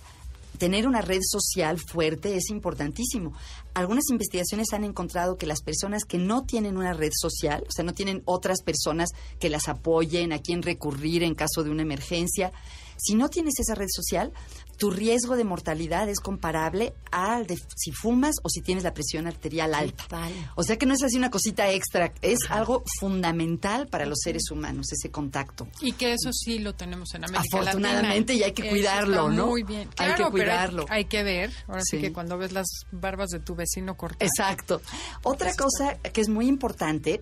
[0.62, 3.34] tener una red social fuerte es importantísimo.
[3.74, 7.84] Algunas investigaciones han encontrado que las personas que no tienen una red social, o sea,
[7.84, 12.52] no tienen otras personas que las apoyen, a quien recurrir en caso de una emergencia,
[12.96, 14.34] si no tienes esa red social,
[14.82, 19.28] tu riesgo de mortalidad es comparable al de si fumas o si tienes la presión
[19.28, 20.06] arterial alta.
[20.06, 20.34] Total.
[20.56, 24.50] O sea que no es así una cosita extra, es algo fundamental para los seres
[24.50, 25.68] humanos, ese contacto.
[25.82, 28.40] Y que eso sí lo tenemos en América Afortunadamente, Latina.
[28.40, 29.46] y hay que cuidarlo, ¿no?
[29.46, 29.88] Muy bien.
[29.98, 30.86] Hay que Claro, cuidarlo.
[30.90, 31.52] Hay, que ver.
[31.68, 31.98] Ahora sí.
[31.98, 32.02] Sí.
[32.02, 34.32] que cuando ves las barbas de tu vecino cortadas.
[34.36, 34.82] Exacto.
[35.22, 37.22] Otra cosa que es muy importante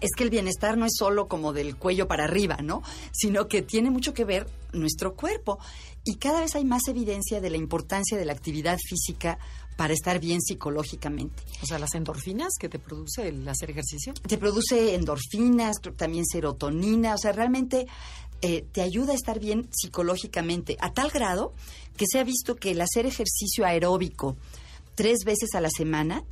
[0.00, 2.82] es que el bienestar no es solo como del cuello para arriba, ¿no?
[3.12, 5.58] Sino que tiene mucho que ver nuestro cuerpo.
[6.04, 9.38] Y cada vez hay más evidencia de la importancia de la actividad física
[9.76, 11.42] para estar bien psicológicamente.
[11.62, 14.14] O sea, las endorfinas que te produce el hacer ejercicio.
[14.14, 17.86] Te produce endorfinas, también serotonina, o sea, realmente
[18.42, 21.54] eh, te ayuda a estar bien psicológicamente, a tal grado
[21.96, 24.36] que se ha visto que el hacer ejercicio aeróbico
[24.94, 26.24] tres veces a la semana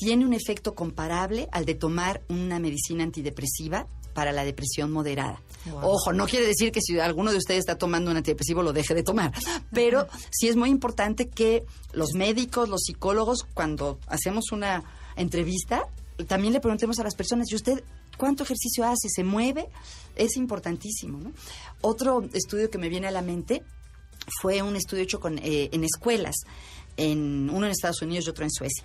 [0.00, 5.42] tiene un efecto comparable al de tomar una medicina antidepresiva para la depresión moderada.
[5.66, 5.80] Wow.
[5.82, 8.94] Ojo, no quiere decir que si alguno de ustedes está tomando un antidepresivo lo deje
[8.94, 9.30] de tomar,
[9.72, 14.82] pero sí es muy importante que los médicos, los psicólogos, cuando hacemos una
[15.16, 15.86] entrevista,
[16.26, 17.84] también le preguntemos a las personas, ¿y usted
[18.16, 19.10] cuánto ejercicio hace?
[19.10, 19.68] ¿Se mueve?
[20.16, 21.18] Es importantísimo.
[21.18, 21.32] ¿no?
[21.82, 23.62] Otro estudio que me viene a la mente
[24.40, 26.36] fue un estudio hecho con, eh, en escuelas,
[26.96, 28.84] en, uno en Estados Unidos y otro en Suecia.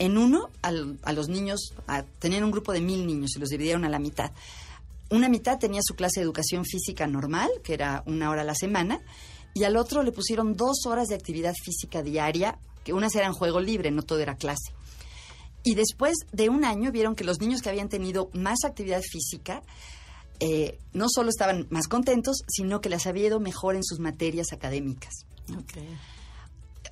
[0.00, 3.84] En uno, a los niños, a- tenían un grupo de mil niños y los dividieron
[3.84, 4.32] a la mitad.
[5.10, 8.54] Una mitad tenía su clase de educación física normal, que era una hora a la
[8.54, 9.00] semana,
[9.54, 13.60] y al otro le pusieron dos horas de actividad física diaria, que unas eran juego
[13.60, 14.72] libre, no todo era clase.
[15.62, 19.62] Y después de un año vieron que los niños que habían tenido más actividad física
[20.38, 24.52] eh, no solo estaban más contentos, sino que les había ido mejor en sus materias
[24.54, 25.12] académicas.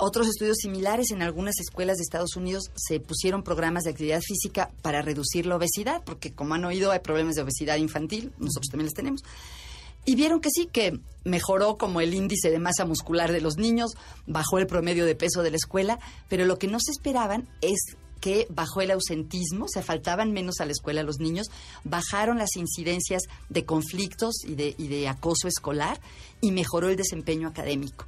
[0.00, 4.70] Otros estudios similares en algunas escuelas de Estados Unidos se pusieron programas de actividad física
[4.80, 8.86] para reducir la obesidad, porque como han oído hay problemas de obesidad infantil, nosotros también
[8.86, 9.22] los tenemos.
[10.04, 13.90] Y vieron que sí, que mejoró como el índice de masa muscular de los niños,
[14.28, 17.96] bajó el promedio de peso de la escuela, pero lo que no se esperaban es
[18.20, 21.48] que bajó el ausentismo, o sea, faltaban menos a la escuela los niños,
[21.82, 26.00] bajaron las incidencias de conflictos y de, y de acoso escolar
[26.40, 28.06] y mejoró el desempeño académico.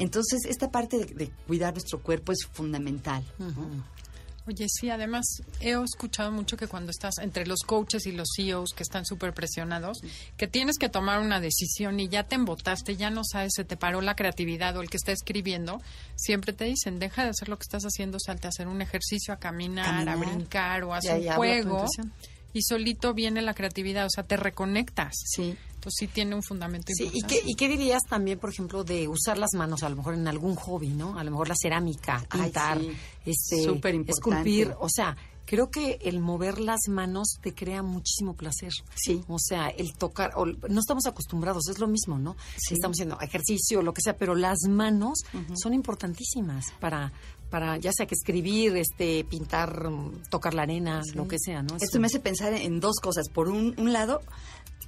[0.00, 3.22] Entonces, esta parte de, de cuidar nuestro cuerpo es fundamental.
[3.38, 4.00] ¿no?
[4.46, 5.26] Oye, sí, además
[5.60, 9.32] he escuchado mucho que cuando estás entre los coaches y los CEOs que están súper
[9.34, 9.98] presionados,
[10.36, 13.76] que tienes que tomar una decisión y ya te embotaste, ya no sabes, se te
[13.76, 15.80] paró la creatividad o el que está escribiendo,
[16.16, 19.32] siempre te dicen, deja de hacer lo que estás haciendo, salte a hacer un ejercicio,
[19.34, 20.16] a caminar, Caminar.
[20.16, 21.86] a brincar o a hacer un juego.
[22.52, 25.14] Y solito viene la creatividad, o sea, te reconectas.
[25.26, 25.56] Sí.
[25.80, 27.40] Entonces sí tiene un fundamento Sí, ¿y importante.
[27.42, 30.28] qué, ¿y qué dirías también, por ejemplo, de usar las manos a lo mejor en
[30.28, 31.18] algún hobby, ¿no?
[31.18, 32.92] A lo mejor la cerámica, Ay, pintar, sí.
[33.24, 35.16] este, esculpir, o sea,
[35.46, 38.72] creo que el mover las manos te crea muchísimo placer.
[38.94, 39.24] Sí.
[39.26, 42.36] O sea, el tocar, o- no estamos acostumbrados, es lo mismo, ¿no?
[42.56, 42.74] Sí.
[42.74, 45.20] Estamos haciendo ejercicio, lo que sea, pero las manos
[45.60, 47.12] son importantísimas para,
[47.50, 49.88] para ya sea que escribir, este, pintar,
[50.30, 51.76] tocar la arena, lo que sea, ¿no?
[51.76, 53.28] Es Esto un- me hace pensar en dos cosas.
[53.28, 54.20] Por un, un lado,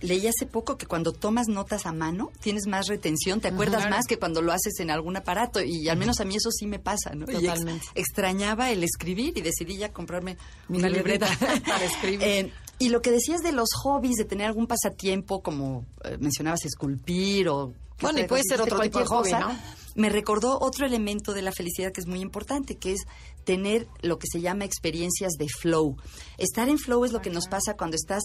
[0.03, 3.97] leí hace poco que cuando tomas notas a mano tienes más retención, te acuerdas Claro.
[3.97, 6.67] más que cuando lo haces en algún aparato y al menos a mí eso sí
[6.67, 7.25] me pasa, ¿no?
[7.27, 7.87] Ex- Totalmente.
[7.95, 10.37] extrañaba el escribir y decidí ya comprarme
[10.69, 12.23] Mi una libreta libreta para escribir.
[12.23, 16.65] Eh, y lo que decías de los hobbies, de tener algún pasatiempo, como eh, mencionabas,
[16.65, 17.73] esculpir o...
[17.97, 19.61] ¿qué Bueno, y puede ser otro tipo de hobby, cosa,
[19.95, 23.01] Me recordó otro elemento de la felicidad que es muy importante, que es
[23.45, 25.97] tener lo que se llama experiencias de flow.
[26.39, 28.25] Estar en flow es lo que nos pasa cuando estás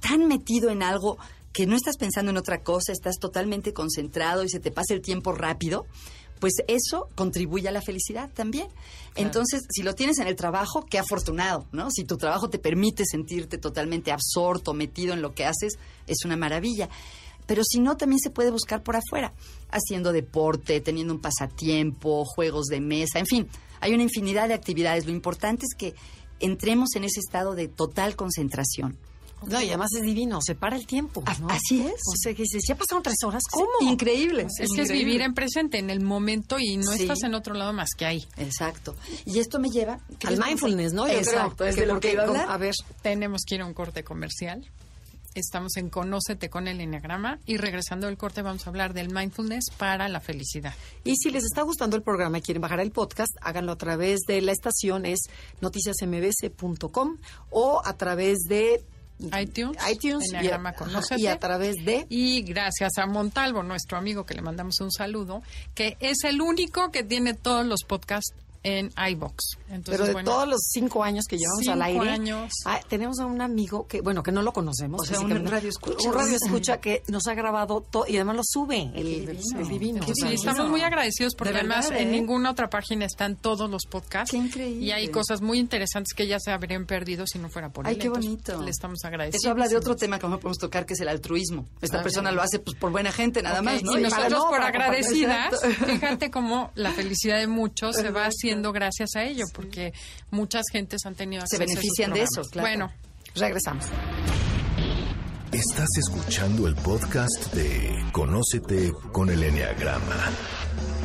[0.00, 1.18] tan metido en algo
[1.52, 5.00] que no estás pensando en otra cosa, estás totalmente concentrado y se te pasa el
[5.00, 5.86] tiempo rápido.
[6.40, 8.66] Pues eso contribuye a la felicidad también.
[9.14, 11.90] Entonces, si lo tienes en el trabajo, qué afortunado, ¿no?
[11.90, 15.78] Si tu trabajo te permite sentirte totalmente absorto, metido en lo que haces,
[16.08, 16.90] es una maravilla.
[17.46, 19.32] Pero si no, también se puede buscar por afuera,
[19.70, 23.48] haciendo deporte, teniendo un pasatiempo, juegos de mesa, en fin,
[23.80, 25.04] hay una infinidad de actividades.
[25.06, 25.94] Lo importante es que
[26.40, 28.96] entremos en ese estado de total concentración.
[29.46, 31.22] No, y además es divino, se para el tiempo.
[31.50, 32.00] Así es.
[32.08, 33.68] O sea, que dices, ya pasaron tres horas, ¿cómo?
[33.82, 34.46] Increíble.
[34.58, 37.02] Es que es vivir en presente, en el momento y no Sí.
[37.02, 38.24] estás en otro lado más que ahí.
[38.38, 38.96] Exacto.
[39.26, 40.00] Y esto me lleva...
[40.26, 41.06] Al mindfulness, ¿no?
[41.06, 42.50] Exacto, es de lo que iba a hablar.
[42.50, 42.72] A ver,
[43.02, 44.64] Tenemos que ir a un corte comercial.
[45.34, 49.64] Estamos en Conócete con el Enneagrama y regresando del corte vamos a hablar del mindfulness
[49.76, 50.74] para la felicidad.
[51.02, 54.20] Y si les está gustando el programa y quieren bajar el podcast, háganlo a través
[54.28, 55.20] de la estación, es
[55.60, 57.18] noticiasmbc.com
[57.50, 58.84] o a través de
[59.40, 60.74] iTunes, iTunes y, a,
[61.16, 62.06] y a través de...
[62.08, 65.42] Y gracias a Montalvo, nuestro amigo, que le mandamos un saludo,
[65.74, 68.34] que es el único que tiene todos los podcasts
[68.64, 69.58] en iBox.
[69.68, 72.52] Entonces, Pero de bueno, todos los cinco años que llevamos al aire, años.
[72.64, 75.02] ah, tenemos a un amigo que, bueno, que no lo conocemos.
[75.02, 76.08] O sea, un radio escucha.
[76.08, 78.90] Un radio escucha que nos ha grabado todo y además lo sube.
[78.94, 79.60] El, divino.
[79.60, 80.06] el divino.
[80.06, 82.10] Qué Sí, estamos muy agradecidos porque De además en ¿eh?
[82.10, 84.30] ninguna otra página están todos los podcasts.
[84.30, 84.84] Qué increíble.
[84.84, 87.94] Y hay cosas muy interesantes que ya se habrían perdido si no fuera por Ay,
[87.94, 88.00] él.
[88.00, 88.62] qué Entonces, bonito.
[88.62, 89.42] Le estamos agradecidos.
[89.44, 91.66] Eso habla de otro tema que no podemos tocar, que es el altruismo.
[91.82, 93.92] Esta persona lo hace pues por buena gente nada más, ¿no?
[93.98, 95.54] Y Y nosotros no, por agradecidas,
[95.86, 99.92] fíjate cómo la felicidad de muchos se va haciendo gracias a ello, porque
[100.30, 102.68] muchas gentes han tenido Se acceso a esos benefician de eso, claro.
[102.68, 102.92] Bueno,
[103.36, 103.86] Regresamos.
[105.50, 110.30] Estás escuchando el podcast de Conócete con el Enneagrama,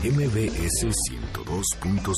[0.04, 2.14] MBS 102.5.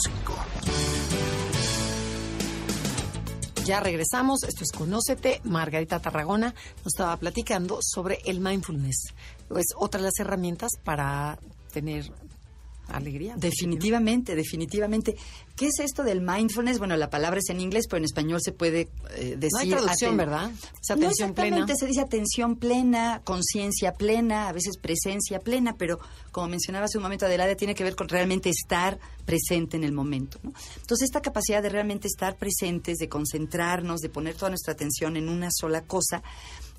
[3.64, 5.40] Ya regresamos, esto es Conócete.
[5.46, 9.14] Margarita Tarragona nos estaba platicando sobre el mindfulness.
[9.56, 11.40] Es otra de las herramientas para
[11.72, 12.12] tener
[12.88, 13.36] alegría.
[13.38, 15.16] Definitivamente, definitivamente.
[15.56, 16.78] ¿Qué es esto del mindfulness?
[16.80, 19.50] Bueno, la palabra es en inglés, pero en español se puede eh, decir...
[19.54, 20.52] No hay traducción, aten- ¿verdad?
[20.52, 21.76] Es no atención exactamente, plena.
[21.80, 26.00] se dice atención plena, conciencia plena, a veces presencia plena, pero
[26.32, 29.92] como mencionaba hace un momento Adelaide, tiene que ver con realmente estar presente en el
[29.92, 30.40] momento.
[30.44, 30.52] ¿no?
[30.82, 35.30] Entonces, esta capacidad de realmente estar presentes, de concentrarnos, de poner toda nuestra atención en
[35.30, 36.24] una sola cosa,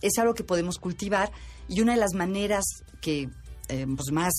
[0.00, 1.30] es algo que podemos cultivar
[1.68, 2.64] y una de las maneras
[3.00, 3.28] que
[3.68, 4.32] eh, pues más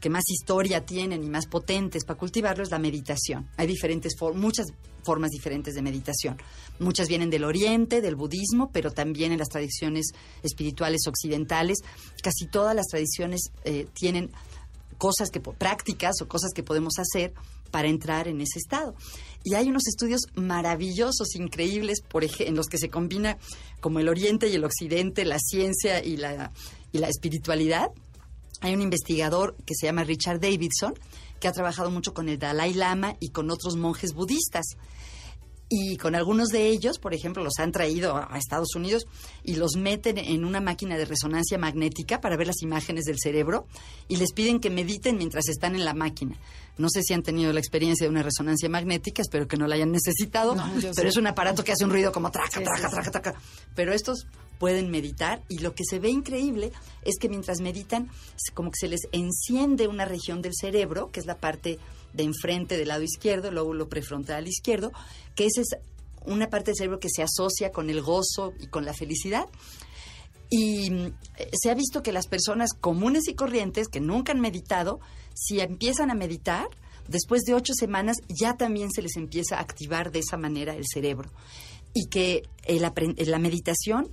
[0.00, 3.48] que más historia tienen y más potentes para cultivarlo es la meditación.
[3.56, 4.66] Hay diferentes for- muchas
[5.02, 6.36] formas diferentes de meditación.
[6.78, 11.78] Muchas vienen del Oriente, del budismo, pero también en las tradiciones espirituales occidentales.
[12.22, 14.30] Casi todas las tradiciones eh, tienen
[14.98, 17.32] cosas que prácticas o cosas que podemos hacer
[17.70, 18.94] para entrar en ese estado.
[19.44, 23.38] Y hay unos estudios maravillosos, increíbles, por en los que se combina
[23.80, 26.52] como el Oriente y el Occidente, la ciencia y la,
[26.92, 27.88] y la espiritualidad.
[28.60, 30.94] Hay un investigador que se llama Richard Davidson,
[31.40, 34.76] que ha trabajado mucho con el Dalai Lama y con otros monjes budistas.
[35.72, 39.06] Y con algunos de ellos, por ejemplo, los han traído a Estados Unidos
[39.44, 43.68] y los meten en una máquina de resonancia magnética para ver las imágenes del cerebro
[44.08, 46.36] y les piden que mediten mientras están en la máquina.
[46.76, 49.76] No sé si han tenido la experiencia de una resonancia magnética, espero que no la
[49.76, 53.10] hayan necesitado, No, pero es un aparato que hace un ruido como traca, traca, traca,
[53.12, 53.34] traca.
[53.76, 54.26] Pero estos
[54.60, 56.70] pueden meditar y lo que se ve increíble
[57.02, 58.10] es que mientras meditan,
[58.52, 61.78] como que se les enciende una región del cerebro, que es la parte
[62.12, 64.92] de enfrente del lado izquierdo, el lóbulo prefrontal izquierdo,
[65.34, 65.68] que esa es
[66.26, 69.46] una parte del cerebro que se asocia con el gozo y con la felicidad.
[70.50, 71.14] Y mm,
[71.54, 75.00] se ha visto que las personas comunes y corrientes que nunca han meditado,
[75.32, 76.68] si empiezan a meditar,
[77.08, 80.84] después de ocho semanas ya también se les empieza a activar de esa manera el
[80.86, 81.30] cerebro.
[81.94, 84.12] Y que la meditación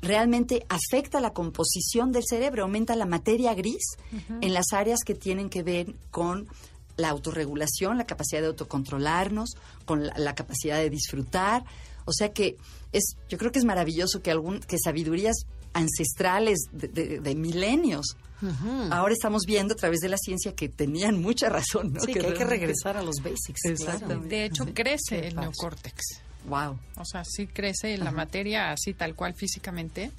[0.00, 3.96] realmente afecta la composición del cerebro, aumenta la materia gris
[4.40, 6.48] en las áreas que tienen que ver con
[6.96, 11.64] la autorregulación, la capacidad de autocontrolarnos, con la, capacidad de disfrutar.
[12.04, 12.56] O sea que
[12.92, 15.36] es, yo creo que es maravilloso que algún, que sabidurías
[15.72, 18.16] ancestrales de, milenios.
[18.90, 22.00] Ahora estamos viendo a través de la ciencia que tenían mucha razón, ¿no?
[22.00, 23.62] Sí, que, hay que regresar a los basics.
[24.28, 26.27] De hecho, crece el neocórtex.
[26.46, 26.78] Wow.
[26.96, 30.10] O sea, sí crece en la materia así tal cual físicamente.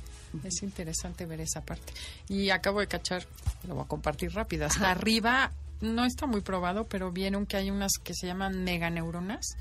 [0.43, 1.91] Es interesante ver esa parte.
[2.27, 3.25] Y acabo de cachar,
[3.67, 4.67] lo voy a compartir rápido.
[4.67, 5.51] Hasta arriba
[5.81, 9.57] no está muy probado, pero vieron que hay unas que se llaman meganeuronas,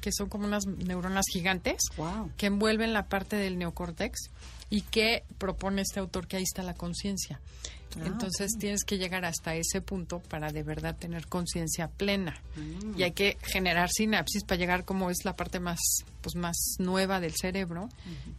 [0.00, 1.82] que son como unas neuronas gigantes
[2.36, 4.30] que envuelven la parte del neocórtex
[4.70, 7.40] y que propone este autor que ahí está la conciencia.
[7.98, 12.34] Ah, Entonces tienes que llegar hasta ese punto para de verdad tener conciencia plena.
[12.56, 12.98] Mm.
[12.98, 15.78] Y hay que generar sinapsis para llegar como es la parte más
[16.20, 17.88] pues más nueva del cerebro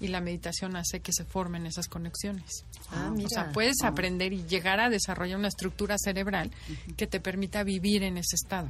[0.02, 2.66] y la meditación hace que se formen esas conexiones.
[2.92, 3.88] Ah, o sea, puedes ah.
[3.88, 6.52] aprender y llegar a desarrollar una estructura cerebral
[6.98, 8.70] que te permita vivir en ese estado.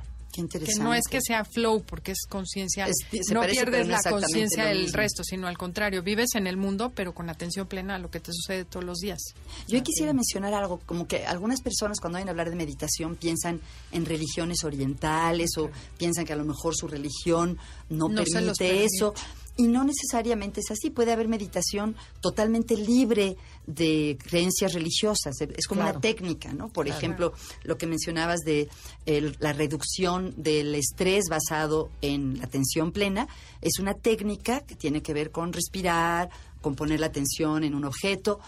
[0.75, 2.87] Que no es que sea flow, porque es conciencia.
[3.31, 7.29] No pierdes la conciencia del resto, sino al contrario, vives en el mundo, pero con
[7.29, 9.19] atención plena a lo que te sucede todos los días.
[9.67, 13.59] Yo quisiera mencionar algo, como que algunas personas cuando oyen hablar de meditación piensan
[13.91, 17.57] en religiones orientales o piensan que a lo mejor su religión
[17.89, 19.13] no, permite eso.
[19.57, 20.91] Y no necesariamente es así.
[20.91, 25.41] Puede haber meditación totalmente libre de creencias religiosas.
[25.41, 26.69] Es como una técnica, ¿no?
[26.69, 27.33] Por ejemplo,
[27.63, 28.69] lo que mencionabas de
[29.39, 33.27] la reducción del estrés basado en la atención plena
[33.61, 36.29] es una técnica que tiene que ver con respirar,
[36.61, 38.39] con poner la atención en un objeto.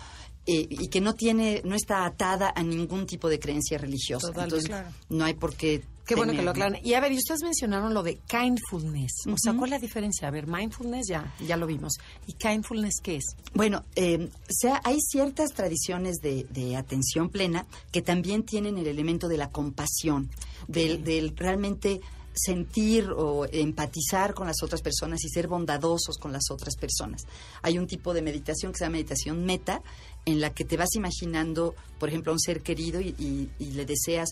[0.45, 4.29] Eh, y que no tiene, no está atada a ningún tipo de creencia religiosa.
[4.29, 4.71] Entonces,
[5.09, 6.79] no hay por qué Qué bueno que lo aclaran.
[6.83, 9.27] Y a ver, y ustedes mencionaron lo de kindfulness.
[9.31, 10.27] O sea, ¿cuál es la diferencia?
[10.27, 11.99] A ver, mindfulness ya, ya lo vimos.
[12.25, 13.25] ¿Y kindfulness qué es?
[13.53, 19.37] Bueno, eh, sea, hay ciertas tradiciones de, atención plena que también tienen el elemento de
[19.37, 20.31] la compasión,
[20.67, 22.01] del, del realmente
[22.33, 27.23] sentir o empatizar con las otras personas y ser bondadosos con las otras personas.
[27.61, 29.81] Hay un tipo de meditación que se llama meditación meta,
[30.25, 34.29] en la que te vas imaginando, por ejemplo, a un ser querido y le deseas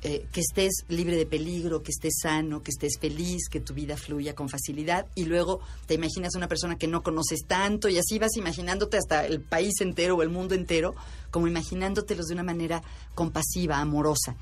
[0.00, 3.96] eh, que estés libre de peligro, que estés sano, que estés feliz, que tu vida
[3.96, 8.16] fluya con facilidad y luego te imaginas una persona que no conoces tanto y así
[8.20, 10.94] vas imaginándote hasta el país entero o el mundo entero,
[11.32, 12.80] como imaginándotelos de una manera
[13.16, 14.36] compasiva, amorosa.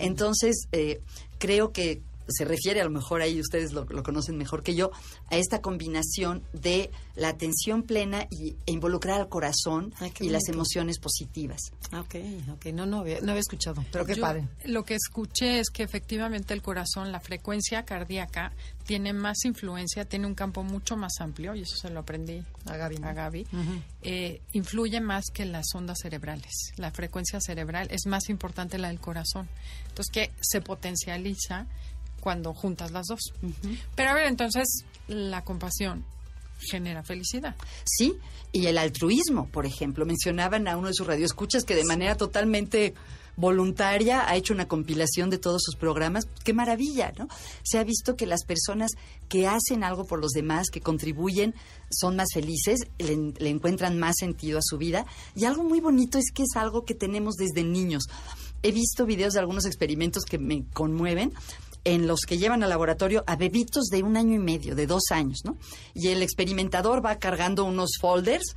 [0.00, 1.00] Entonces, eh,
[1.38, 4.90] creo que se refiere, a lo mejor ahí ustedes lo, conocen mejor que yo,
[5.30, 10.98] a esta combinación de la atención plena y, e involucrar al corazón y las emociones
[10.98, 11.60] positivas.
[11.92, 12.16] Ok,
[12.52, 14.48] ok, no, no, había, no había escuchado, pero qué padre.
[14.64, 18.52] Lo que escuché es que efectivamente el corazón, la frecuencia cardíaca,
[18.88, 22.76] tiene más influencia, tiene un campo mucho más amplio, y eso se lo aprendí a
[22.78, 23.46] Gaby,
[24.00, 26.72] eh, influye más que las ondas cerebrales.
[26.76, 29.46] La frecuencia cerebral es más importante la del corazón.
[29.88, 31.66] Entonces, que se potencializa
[32.20, 33.20] cuando juntas las dos.
[33.94, 36.04] Pero a ver, entonces, la compasión
[36.60, 37.54] genera felicidad.
[37.84, 38.16] Sí,
[38.52, 40.06] y el altruismo, por ejemplo.
[40.06, 42.94] Mencionaban a uno de sus radioescuchas que de manera totalmente
[43.36, 46.26] voluntaria ha hecho una compilación de todos sus programas.
[46.42, 47.28] Qué maravilla, ¿no?
[47.62, 48.90] Se ha visto que las personas
[49.28, 51.54] que hacen algo por los demás, que contribuyen,
[51.90, 55.06] son más felices, le, le encuentran más sentido a su vida.
[55.36, 58.04] Y algo muy bonito es que es algo que tenemos desde niños.
[58.64, 61.32] He visto videos de algunos experimentos que me conmueven
[61.84, 65.04] en los que llevan al laboratorio a bebitos de un año y medio, de dos
[65.10, 65.56] años, ¿no?
[65.94, 68.54] Y el experimentador va cargando unos folders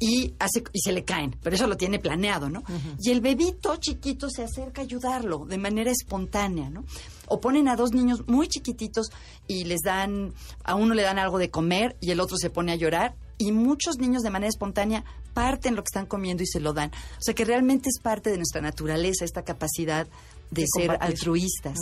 [0.00, 2.62] y hace y se le caen, pero eso lo tiene planeado, ¿no?
[3.00, 6.84] Y el bebito chiquito se acerca a ayudarlo de manera espontánea, ¿no?
[7.26, 9.08] O ponen a dos niños muy chiquititos
[9.48, 10.32] y les dan
[10.62, 13.52] a uno le dan algo de comer y el otro se pone a llorar y
[13.52, 15.04] muchos niños de manera espontánea
[15.34, 16.90] parten lo que están comiendo y se lo dan.
[16.90, 20.06] O sea que realmente es parte de nuestra naturaleza esta capacidad
[20.50, 21.78] de, ser altruistas.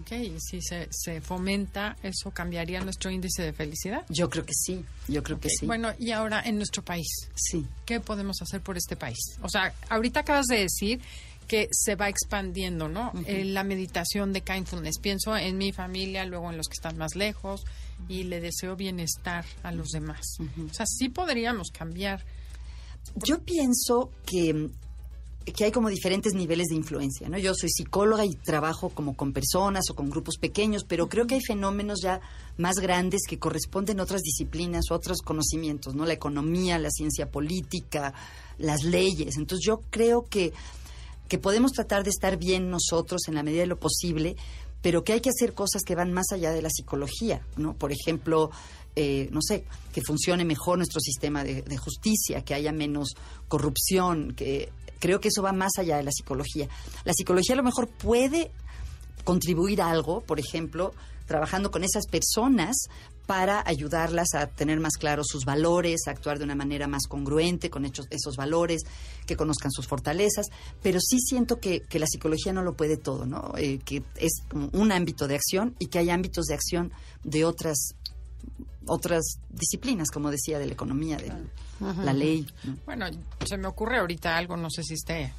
[0.00, 4.04] Ok, y si se, se, fomenta, ¿eso cambiaría nuestro índice de felicidad?
[4.10, 5.66] Yo creo que sí, yo creo que sí.
[5.66, 7.08] Bueno, y ahora en nuestro país.
[7.34, 7.66] Sí.
[7.86, 9.18] ¿Qué podemos hacer por este país?
[9.42, 11.00] O sea, ahorita acabas de decir
[11.48, 13.12] que se va expandiendo, ¿no?
[13.26, 14.98] Eh, la meditación de kindfulness.
[15.00, 17.64] Pienso en mi familia, luego en los que están más lejos
[18.06, 20.36] y le deseo bienestar a los demás.
[20.40, 22.22] O sea, sí podríamos cambiar.
[23.14, 24.68] Yo pienso que
[25.52, 27.38] que hay como diferentes niveles de influencia, ¿no?
[27.38, 31.36] Yo soy psicóloga y trabajo como con personas o con grupos pequeños, pero creo que
[31.36, 32.20] hay fenómenos ya
[32.56, 36.06] más grandes que corresponden a otras disciplinas, otros conocimientos, ¿no?
[36.06, 38.14] La economía, la ciencia política,
[38.58, 39.36] las leyes.
[39.36, 40.52] Entonces yo creo que
[41.28, 44.36] que podemos tratar de estar bien nosotros en la medida de lo posible,
[44.82, 47.74] pero que hay que hacer cosas que van más allá de la psicología, ¿no?
[47.74, 48.50] Por ejemplo,
[48.96, 53.14] eh, no sé, que funcione mejor nuestro sistema de, de, justicia, que haya menos
[53.48, 56.68] corrupción, que creo que eso va más allá de la psicología.
[57.04, 58.50] La psicología a lo mejor puede
[59.24, 60.92] contribuir a algo, por ejemplo,
[61.26, 62.88] trabajando con esas personas
[63.26, 67.68] para ayudarlas a tener más claros sus valores, a actuar de una manera más congruente
[67.68, 68.80] con hechos, esos valores,
[69.26, 70.46] que conozcan sus fortalezas,
[70.82, 73.52] pero sí siento que, la psicología no lo puede todo, ¿no?
[73.58, 74.32] Eh, que es
[74.72, 76.90] un ámbito de acción y que hay ámbitos de acción
[77.22, 77.96] de otras
[78.88, 81.32] otras disciplinas, como decía, de la economía, de
[82.04, 82.46] la ley.
[82.84, 83.06] Bueno,
[83.46, 85.32] se me ocurre ahorita algo, no sé si esté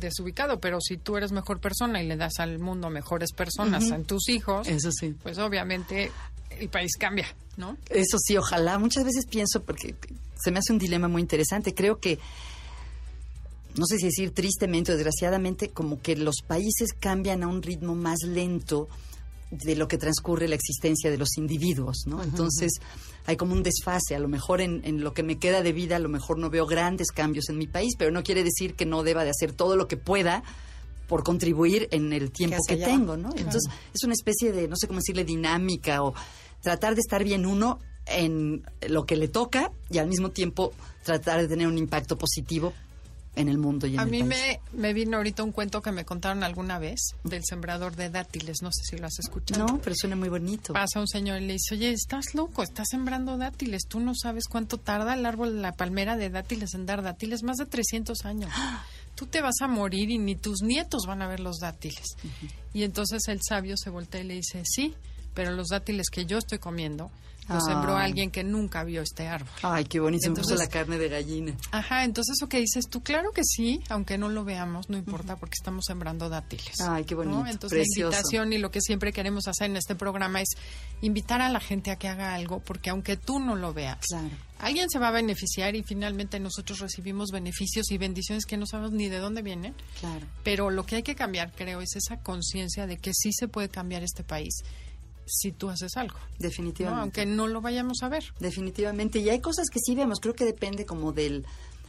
[0.00, 3.98] desubicado, pero si tú eres mejor persona y le das al mundo mejores personas a
[4.00, 5.14] tus hijos, eso sí.
[5.22, 6.10] Pues obviamente
[6.50, 7.26] el país cambia,
[7.56, 7.76] ¿no?
[7.88, 8.78] Eso sí, ojalá.
[8.78, 9.94] Muchas veces pienso, porque
[10.36, 12.18] se me hace un dilema muy interesante, creo que,
[13.76, 17.94] no sé si decir tristemente o desgraciadamente, como que los países cambian a un ritmo
[17.94, 18.88] más lento
[19.50, 22.22] de lo que transcurre la existencia de los individuos, ¿no?
[22.22, 22.72] Entonces
[23.26, 24.14] hay como un desfase.
[24.14, 26.50] A lo mejor en, en, lo que me queda de vida, a lo mejor no
[26.50, 29.52] veo grandes cambios en mi país, pero no quiere decir que no deba de hacer
[29.52, 30.42] todo lo que pueda
[31.08, 33.30] por contribuir en el tiempo que tengo, ¿no?
[33.30, 36.14] Entonces es una especie de, no sé cómo decirle, dinámica o
[36.60, 40.72] tratar de estar bien uno en lo que le toca y al mismo tiempo
[41.02, 42.74] tratar de tener un impacto positivo
[43.38, 46.04] en el mundo y en A mí Me, me vino ahorita un cuento que me
[46.04, 49.66] contaron alguna vez del sembrador de dátiles, no sé si lo has escuchado.
[49.66, 50.72] No, pero suena muy bonito.
[50.72, 54.48] Pasa un señor y le dice, oye, estás loco, estás sembrando dátiles, tú no sabes
[54.48, 58.52] cuánto tarda el árbol, la palmera de dátiles en dar dátiles, más de 300 años.
[59.14, 62.16] Tú te vas a morir y ni tus nietos van a ver los dátiles.
[62.72, 64.94] Y entonces el sabio se voltea y le dice, sí,
[65.38, 67.12] pero los dátiles que yo estoy comiendo
[67.48, 69.48] los sembró alguien que nunca vio este árbol.
[69.62, 71.54] Ay, qué bonito, entonces, puso la carne de gallina.
[71.70, 75.36] Ajá, entonces eso que dices tú, claro que sí, aunque no lo veamos, no importa
[75.36, 76.80] porque estamos sembrando dátiles.
[76.80, 80.40] Ay, qué bonito, Entonces la invitación y lo que siempre queremos hacer en este programa
[80.40, 80.48] es
[81.02, 84.04] invitar a la gente a que haga algo, porque aunque tú no lo veas,
[84.58, 88.90] alguien se va a beneficiar y finalmente nosotros recibimos beneficios y bendiciones que no sabemos
[88.90, 89.76] ni de dónde vienen.
[90.00, 90.26] Claro.
[90.42, 93.68] Pero lo que hay que cambiar, creo, es esa conciencia de que sí se puede
[93.68, 94.64] cambiar este país
[95.28, 96.18] si tú haces algo.
[96.38, 97.00] Definitivamente.
[97.00, 98.24] Aunque no lo vayamos a ver.
[98.40, 99.18] Definitivamente.
[99.18, 101.44] Y hay cosas que sí vemos, creo que depende como del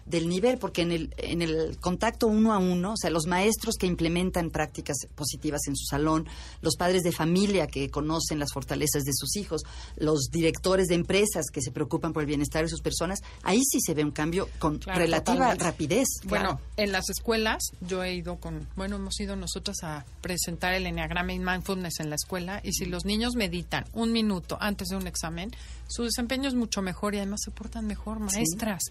[0.09, 3.75] del nivel, porque en el, en el contacto uno a uno, o sea, los maestros
[3.77, 6.27] que implementan prácticas positivas en su salón,
[6.61, 9.61] los padres de familia que conocen las fortalezas de sus hijos,
[9.97, 13.79] los directores de empresas que se preocupan por el bienestar de sus personas, ahí sí
[13.81, 16.07] se ve un cambio con relativa rapidez.
[16.25, 20.87] Bueno, en las escuelas yo he ido con, bueno, hemos ido nosotros a presentar el
[20.87, 24.95] Enneagrama y Mindfulness en la escuela y si los niños meditan un minuto antes de
[24.95, 25.51] un examen,
[25.89, 28.83] su desempeño es mucho mejor y además se portan mejor, maestras,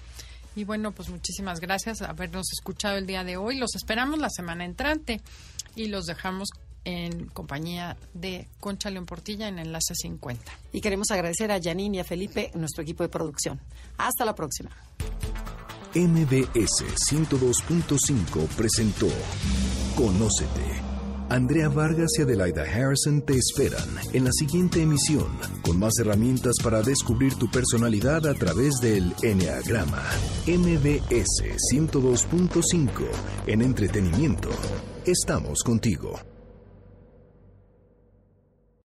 [0.56, 3.58] Y bueno, pues muchísimas gracias por habernos escuchado el día de hoy.
[3.58, 5.22] Los esperamos la semana entrante
[5.76, 6.50] y los dejamos
[6.86, 10.52] en compañía de Concha León Portilla en Enlace 50.
[10.72, 13.60] Y queremos agradecer a Janine y a Felipe, nuestro equipo de producción.
[13.98, 14.70] Hasta la próxima.
[15.96, 19.08] MBS 102.5 presentó
[19.96, 20.96] Conócete.
[21.30, 25.28] Andrea Vargas y Adelaida Harrison te esperan en la siguiente emisión
[25.64, 30.04] con más herramientas para descubrir tu personalidad a través del Enneagrama.
[30.46, 32.90] MBS 102.5
[33.48, 34.50] en entretenimiento.
[35.06, 36.35] Estamos contigo.